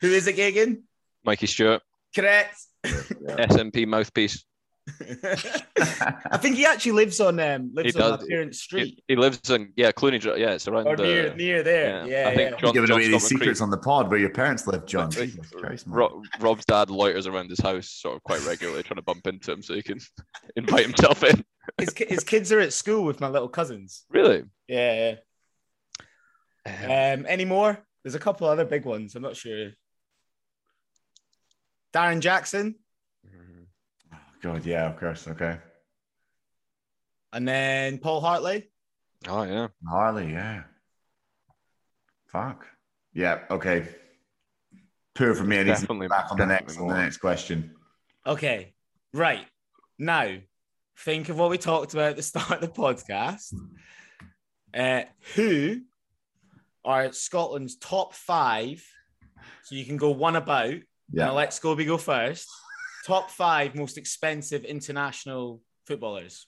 [0.00, 0.82] Who is it, Gagan?
[1.24, 1.82] Mikey Stewart,
[2.12, 2.56] Correct.
[2.84, 4.44] SNP mouthpiece.
[6.30, 8.20] I think he actually lives on um lives He on does.
[8.22, 10.20] my parents' street He, he lives in yeah Clooney.
[10.20, 11.02] Dri- Yeah, it's around or the.
[11.02, 12.06] near near there.
[12.06, 12.34] Yeah, I yeah.
[12.34, 14.86] think John, Giving John away these secrets Creek- on the pod where your parents live,
[14.86, 15.10] John.
[15.10, 15.96] Jesus Christ, man.
[15.96, 19.52] Ro- Rob's dad loiters around his house sort of quite regularly, trying to bump into
[19.52, 19.98] him so he can
[20.56, 21.44] invite himself in.
[21.78, 24.04] His, ki- his kids are at school with my little cousins.
[24.10, 24.42] Really?
[24.68, 25.16] Yeah,
[26.66, 27.14] yeah.
[27.16, 27.78] Um, any more?
[28.04, 29.14] There's a couple other big ones.
[29.14, 29.70] I'm not sure.
[31.94, 32.76] Darren Jackson,
[34.42, 35.26] God, yeah, of course.
[35.28, 35.56] Okay.
[37.32, 38.68] and then Paul Hartley.
[39.28, 39.68] Oh yeah.
[39.88, 40.64] Harley, yeah.
[42.26, 42.66] Fuck.
[43.14, 43.86] Yeah, okay.
[45.14, 45.56] Poor for me.
[45.56, 47.74] I need to Definitely- get back on the next on the next question.
[48.26, 48.74] Okay,
[49.12, 49.46] right
[49.98, 50.36] now,
[50.98, 53.54] think of what we talked about at the start of the podcast.
[54.74, 55.02] Uh,
[55.34, 55.82] who
[56.84, 58.82] are Scotland's top five?
[59.64, 60.70] So you can go one about.
[60.72, 61.28] And Yeah.
[61.28, 62.48] I'll let Scobie go first.
[63.06, 66.46] Top five most expensive international footballers,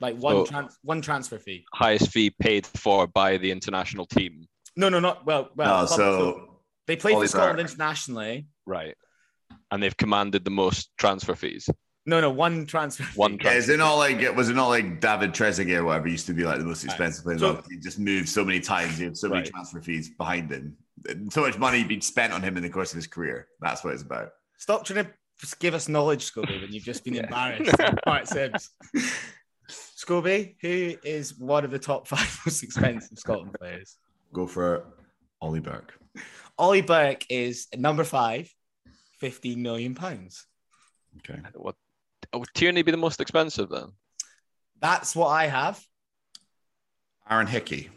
[0.00, 1.64] like one So- trans- one transfer fee.
[1.74, 4.46] Highest fee paid for by the international team.
[4.76, 5.50] No, no, not well.
[5.54, 7.70] Well, No, so they play for Scotland Burke.
[7.70, 8.46] internationally.
[8.66, 8.96] Right.
[9.70, 11.68] And they've commanded the most transfer fees.
[12.04, 13.04] No, no, one transfer.
[13.14, 13.44] One fee.
[13.44, 16.32] yeah, is it not like was it not like David Trezeguet or whatever used to
[16.34, 16.90] be like the most Right.
[16.90, 17.38] expensive player?
[17.38, 18.98] So- he just moved so many times.
[18.98, 19.50] He had so many Right.
[19.50, 20.76] transfer fees behind him.
[21.30, 23.48] So much money being spent on him in the course of his career.
[23.60, 24.30] That's what it's about.
[24.58, 25.12] Stop trying to
[25.42, 27.24] just give us knowledge, Scobie, when you've just been Yeah.
[27.24, 27.80] embarrassed.
[27.80, 28.68] All right, Sibs.
[29.68, 33.96] Scobie, who is one of the top five most expensive Scotland players?
[34.32, 34.84] Go for
[35.40, 35.94] Ollie Burke.
[36.56, 38.54] Ollie Burke is number five,
[39.18, 40.46] 15 million pounds.
[41.18, 41.40] Okay.
[41.54, 41.74] What
[42.32, 43.88] oh, would Tierney be the most expensive then?
[44.80, 45.84] That's what I have.
[47.28, 47.90] Aaron Hickey.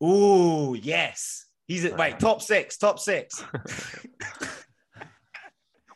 [0.00, 1.46] Oh yes.
[1.66, 3.44] He's at wait, top six, top six.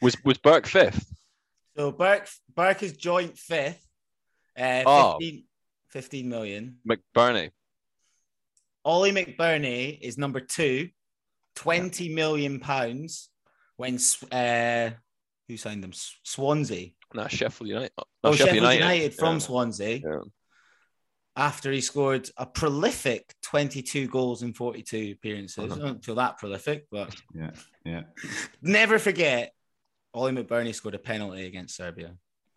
[0.03, 1.07] Was was Burke fifth?
[1.77, 3.87] So Burke Burke is joint fifth.
[4.59, 5.17] Uh, Oh.
[5.21, 5.45] 15,
[5.89, 6.77] 15 million.
[6.87, 7.51] McBurnie.
[8.85, 10.89] Ollie McBurnie is number two,
[11.57, 13.31] 20 million pounds.
[13.77, 13.99] When
[14.31, 14.91] uh,
[15.49, 15.93] who signed them?
[16.25, 16.91] Swansea.
[17.15, 17.93] No, Sheffield United.
[17.97, 19.39] No, Oh, Sheffield, United, from Yeah.
[19.39, 20.01] Swansea.
[20.05, 20.21] Yeah.
[21.35, 25.73] After he scored a prolific 22 goals in 42 appearances.
[25.73, 25.75] Uh-huh.
[25.75, 27.51] I don't feel that prolific, but Yeah.
[27.85, 28.03] Yeah.
[28.63, 29.53] never forget
[30.15, 32.15] Ollie McBurnie scored a penalty against Serbia.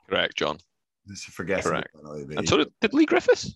[0.10, 0.58] Correct, John.
[1.06, 1.93] This is forgettable Correct.
[1.95, 3.56] penalty, And so did, did Leigh Griffiths.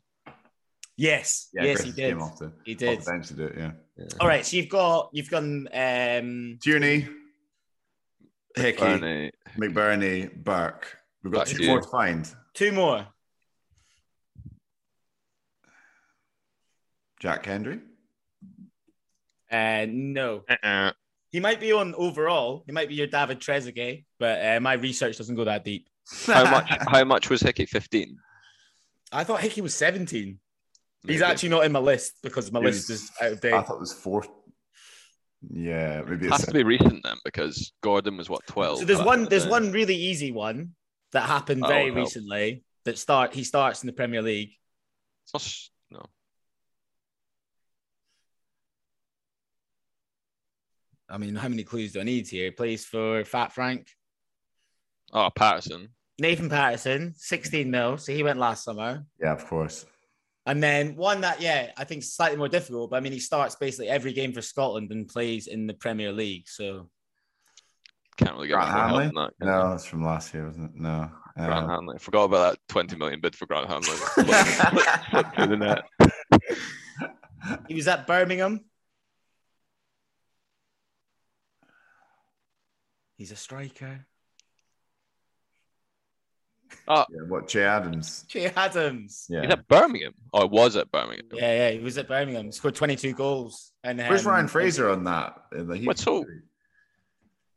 [0.97, 2.09] Yes, yeah, yes, Griffiths he did.
[2.09, 3.01] Came off the, He off did.
[3.01, 3.55] the bench to do it.
[3.57, 3.71] Yeah.
[4.19, 7.07] All right, so you've got you've gone um Tierney,
[8.55, 9.31] Hickey, McBurnie.
[9.57, 10.97] McBurnie, Burke.
[11.23, 12.33] We've got Back two to more to find.
[12.53, 13.07] two more.
[17.19, 17.79] Jack Hendry.
[19.51, 20.43] Uh no.
[20.49, 20.91] Uh-uh.
[21.31, 22.63] He might be on overall.
[22.65, 25.87] He might be your David Trezeguet, but uh, my research doesn't go that deep.
[26.25, 26.67] How much?
[26.87, 27.65] How much was Hickey?
[27.65, 28.17] Fifteen.
[29.11, 30.39] I thought Hickey was 17.
[31.07, 33.75] He's actually not in my list because my He list is out of I thought
[33.75, 34.23] it was four.
[35.51, 38.79] Yeah, maybe it has it's to be recent then because Gordon was what twelve.
[38.79, 39.49] So there's one there's day.
[39.51, 40.71] one really easy one
[41.11, 42.07] that happened That very would help.
[42.07, 44.51] recently that start he starts in the Premier League.
[45.25, 46.05] It's not s- no.
[51.09, 52.45] I mean, how many clues do I need here?
[52.45, 53.87] He plays for Fat Frank.
[55.11, 55.89] Oh, Patterson.
[56.19, 57.97] Nathan Patterson, 16 mil.
[57.97, 59.05] So he went last summer.
[59.19, 59.85] Yeah, of course.
[60.45, 63.19] And then one that, yeah, I think is slightly more difficult, but I mean, he
[63.19, 66.47] starts basically every game for Scotland and plays in the Premier League.
[66.47, 66.89] So
[68.17, 69.15] Can't really get Grant much more Hanley?
[69.15, 69.31] that.
[69.39, 70.81] can No, it's from last year, wasn't it?
[70.81, 71.09] No.
[71.37, 71.97] Grant Um, Hanley.
[71.99, 73.83] Forgot about that 20 million bid for Grant Hanley.
[74.13, 75.81] Slipped- slipped through the net.
[77.67, 78.65] He was at Birmingham.
[83.19, 84.05] He's a striker.
[86.87, 88.23] yeah, what, Che Adams?
[88.29, 89.25] Che Adams.
[89.29, 89.41] Yeah.
[89.41, 90.13] He's at Birmingham.
[90.31, 91.27] Oh, it was at Birmingham.
[91.33, 92.45] Yeah, yeah, he was at Birmingham.
[92.45, 93.73] He scored 22 goals.
[93.83, 95.35] And Where's um, Ryan Fraser on that?
[95.51, 96.25] Like, he- What's so-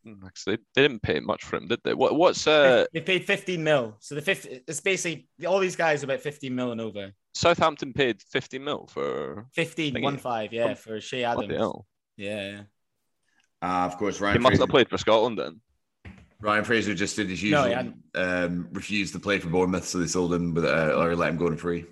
[0.04, 1.94] Hmm, Actually, they didn't pay much for him, did they?
[1.94, 3.94] What, what's uh, They paid 15 mil.
[4.00, 7.12] So the 50, it's basically all these guys are about 15 mil and over.
[7.34, 9.46] Southampton paid 50 mil for?
[9.52, 10.02] 15, Thingy.
[10.02, 11.52] 1 5, yeah, for Che Adams.
[12.16, 12.60] Yeah, yeah.
[13.62, 14.62] Ah, of course, He Ryan must Fraser.
[14.64, 15.60] have played for Scotland then.
[16.40, 19.98] Ryan Fraser just did his No, usual, he um, refused to play for Bournemouth, so
[19.98, 21.84] they sold him, but uh, or let him go on free.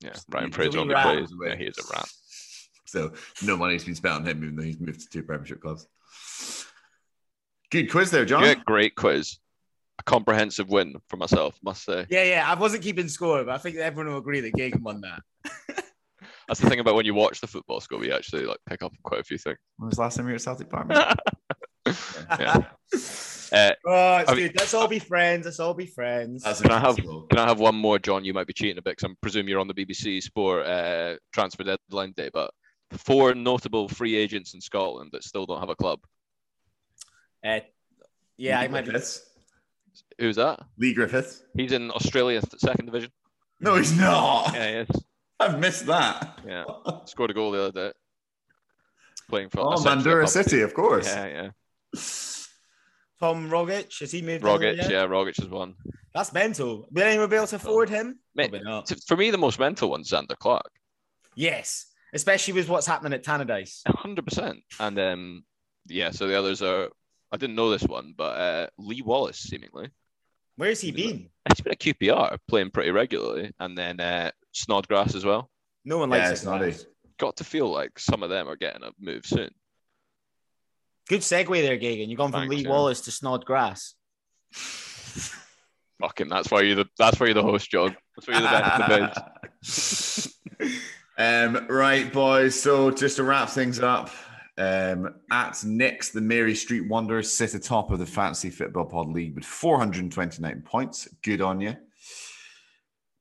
[0.00, 1.04] Yeah, Ryan He's a Fraser wee only rat.
[1.04, 1.32] plays.
[1.44, 2.08] Yeah, he is a rat.
[2.84, 3.12] So
[3.42, 5.88] no money's been spent on him, even though he's moved to two Premiership clubs.
[7.72, 8.44] Good quiz there, John.
[8.44, 9.38] Yeah, great quiz.
[9.98, 12.06] A comprehensive win for myself, must say.
[12.08, 12.44] Yeah, yeah.
[12.46, 15.84] I wasn't keeping score, but I think everyone will agree that Gagan won that.
[16.48, 18.92] That's the thing about when you watch the football score, we actually like pick up
[19.02, 19.58] quite a few things.
[19.78, 20.88] When was the last time you were at Celtic Park?
[22.38, 22.64] Yeah.
[23.52, 24.56] Uh, Oh, it's I mean- good.
[24.58, 25.44] Let's all be friends.
[25.44, 26.42] Let's all be friends.
[26.60, 28.24] Can I have- Can I have one more, John?
[28.24, 31.16] You might be cheating a bit because I presume you're on the BBC Sport uh,
[31.32, 32.28] transfer deadline day.
[32.32, 32.50] But
[32.90, 36.00] four notable free agents in Scotland that still don't have a club.
[37.44, 37.60] Uh,
[38.36, 38.92] yeah, I might be.
[40.18, 40.60] Who's that?
[40.76, 41.42] Leigh Griffiths.
[41.56, 43.12] He's in Australia, second division.
[43.60, 44.52] No, he's not.
[44.54, 45.04] Yeah, he is.
[45.38, 46.38] I've missed that.
[46.46, 46.64] Yeah,
[47.04, 47.92] scored a goal the other day.
[49.28, 51.06] Playing for Oh, essentially a Mandurah City, of course.
[51.06, 52.00] Yeah, yeah.
[53.20, 53.98] Tom Rogic.
[54.00, 55.74] Has he moved on Rogic, yeah, Rogic has won.
[56.14, 56.86] That's mental.
[56.90, 58.18] Will anyone be able to afford him?
[58.34, 58.86] Mate, not.
[58.86, 60.70] t- For me, the most mental one's Zander Clark.
[61.34, 63.80] Yes, especially with what's happening at Tannadice.
[63.86, 64.58] hundred percent.
[64.80, 65.44] And um,
[65.86, 66.10] yeah.
[66.10, 66.88] So the others are.
[67.32, 69.90] I didn't know this one, but uh, Lee Wallace seemingly
[70.54, 71.28] Where's he been?
[71.48, 75.50] he's been at QPR playing pretty regularly, and then uh, Snodgrass as well.
[75.84, 76.46] No one likes it's it.
[76.46, 76.86] not
[77.18, 79.50] Got to feel like some of them are getting a move soon.
[81.08, 82.08] Good segue there, Gagan.
[82.08, 82.70] You've gone from Thanks, Lee yeah.
[82.70, 83.94] Wallace to Snodgrass.
[86.00, 87.96] Fucking, that's why you're the that's why you're the host, John.
[88.16, 90.80] That's why you're the best in the biz.
[91.18, 92.60] um, right, boys.
[92.60, 94.10] So just to wrap things up,
[94.58, 99.34] um, at next, the Mary Street Wanderers sit atop of the Fantasy Football Pod League
[99.34, 101.08] with 429 points.
[101.22, 101.76] Good on you.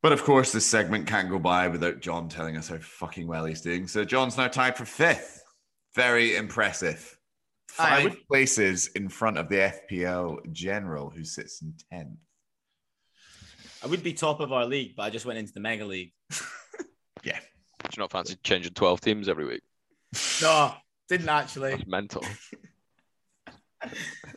[0.06, 3.44] But of course, this segment can't go by without John telling us how fucking well
[3.44, 3.88] he's doing.
[3.88, 5.44] So John's now tied for fifth.
[5.96, 7.18] Very impressive.
[7.70, 12.18] Five would- places in front of the FPL General, who sits in 10th.
[13.84, 16.14] I would be top of our league, but I just went into the mega league.
[17.24, 17.40] Yeah.
[17.40, 19.64] Do you not fancy changing twelve teams every week?
[20.40, 20.76] No,
[21.10, 21.72] didn't actually.
[21.72, 22.24] That's mental.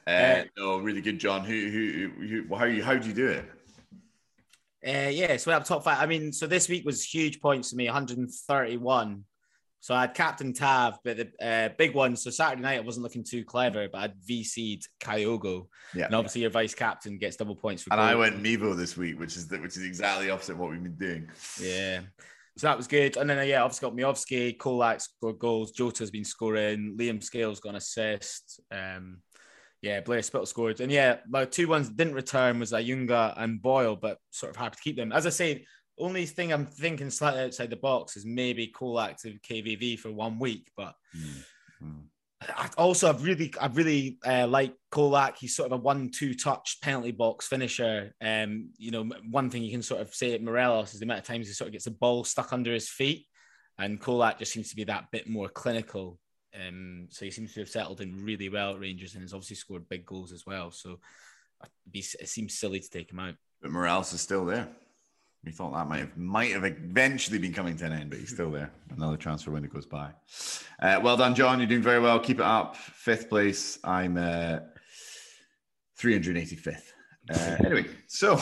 [0.07, 1.45] Uh, no, really good, John.
[1.45, 3.45] Who, who, who, who how, you, how do you do it?
[4.87, 5.99] Uh, yeah, so we have top five.
[5.99, 9.25] I mean, so this week was huge points for me, 131.
[9.81, 12.17] So I had Captain Tav, but the uh, big one.
[12.17, 15.67] So Saturday night, I wasn't looking too clever, but I'd VC'd Kyogo.
[15.95, 16.07] Yeah.
[16.07, 19.19] And obviously, your vice captain gets double points for And I went Mevo this week,
[19.21, 21.31] which is the, which is exactly opposite of what we've been doing.
[21.61, 22.01] Yeah.
[22.57, 23.17] So that was good.
[23.17, 25.71] And then, uh, yeah, obviously got Miovski, Colak scored goals.
[25.71, 26.97] Jota's been scoring.
[26.99, 28.61] Liam Scales got an assist.
[28.73, 29.19] Um,
[29.83, 30.81] yeah, Blair Spittal scored.
[30.81, 34.77] And yeah, my two ones didn't return was Ayunga and Boyle, but sort of happy
[34.77, 35.13] to keep them.
[35.13, 35.67] As I say,
[35.99, 40.39] only thing I'm thinking slightly outside the box is maybe Colak to KVV for one
[40.39, 40.71] week.
[40.77, 40.95] But
[42.43, 45.37] I also I've really I really uh, like Colak.
[45.39, 48.15] He's sort of a one-two touch penalty box finisher.
[48.21, 51.21] Um, you know, one thing you can sort of say at Morelos is the amount
[51.21, 53.27] of times he sort of gets the ball stuck under his feet,
[53.79, 56.19] and Colak just seems to be that bit more clinical.
[56.59, 59.57] Um, so he seems to have settled in really well at Rangers and has obviously
[59.57, 60.71] scored big goals as well.
[60.71, 60.99] So
[61.63, 63.35] I'd be, it seems silly to take him out.
[63.63, 64.69] But Morelos is still there.
[65.45, 68.35] We thought that might have might have eventually been coming to an end, but he's
[68.35, 68.73] still there.
[68.91, 70.11] Another transfer window goes by.
[70.83, 71.61] Uh, well done, John.
[71.61, 72.19] You're doing very well.
[72.19, 72.77] Keep it up.
[72.77, 73.79] Fifth place.
[73.85, 74.59] I'm uh,
[76.01, 76.93] 385th.
[77.31, 78.37] Uh, anyway, so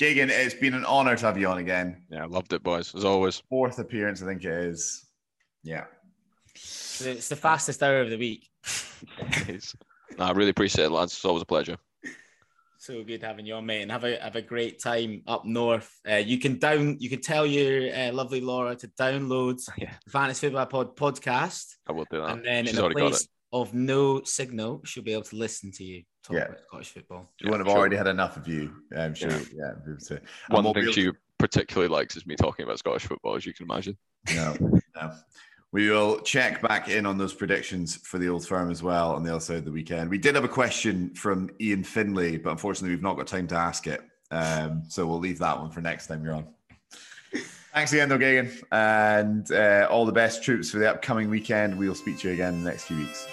[0.00, 2.02] Gagan, it's been an honor to have you on again.
[2.10, 3.40] Yeah, loved it, boys, as always.
[3.48, 5.06] Fourth appearance, I think it is.
[5.62, 5.84] Yeah.
[6.56, 8.48] So it's the fastest hour of the week.
[10.16, 11.12] No, I really appreciate it, lads.
[11.12, 11.76] It's always a pleasure.
[12.78, 15.90] So good having you on, mate, and have a have a great time up north.
[16.08, 19.92] Uh, you can down, you can tell your uh, lovely Laura to download Yeah.
[20.04, 22.30] the Fantasy Football Pod podcast, I will do that.
[22.30, 25.84] and then She's in a place of no signal, she'll be able to listen to
[25.84, 26.44] you talk Yeah.
[26.44, 27.32] about Scottish football.
[27.40, 27.78] You wouldn't have sure.
[27.80, 28.72] already had enough of you.
[28.96, 29.30] I'm sure.
[29.30, 29.36] Yeah.
[29.52, 29.72] Yeah.
[29.84, 33.06] be able to- One we'll thing be she particularly likes is me talking about Scottish
[33.06, 33.96] football, as you can imagine.
[34.26, 35.12] to- No, no.
[35.74, 39.24] We will check back in on those predictions for the old firm as well on
[39.24, 40.08] the other side of the weekend.
[40.08, 43.56] We did have a question from Ian Finley, but unfortunately, we've not got time to
[43.56, 44.00] ask it.
[44.30, 46.46] Um, so we'll leave that one for next time you're on.
[47.74, 51.76] Thanks again, O'Geoghegan, and uh, all the best troops for the upcoming weekend.
[51.76, 53.26] We'll speak to you again in the next few weeks.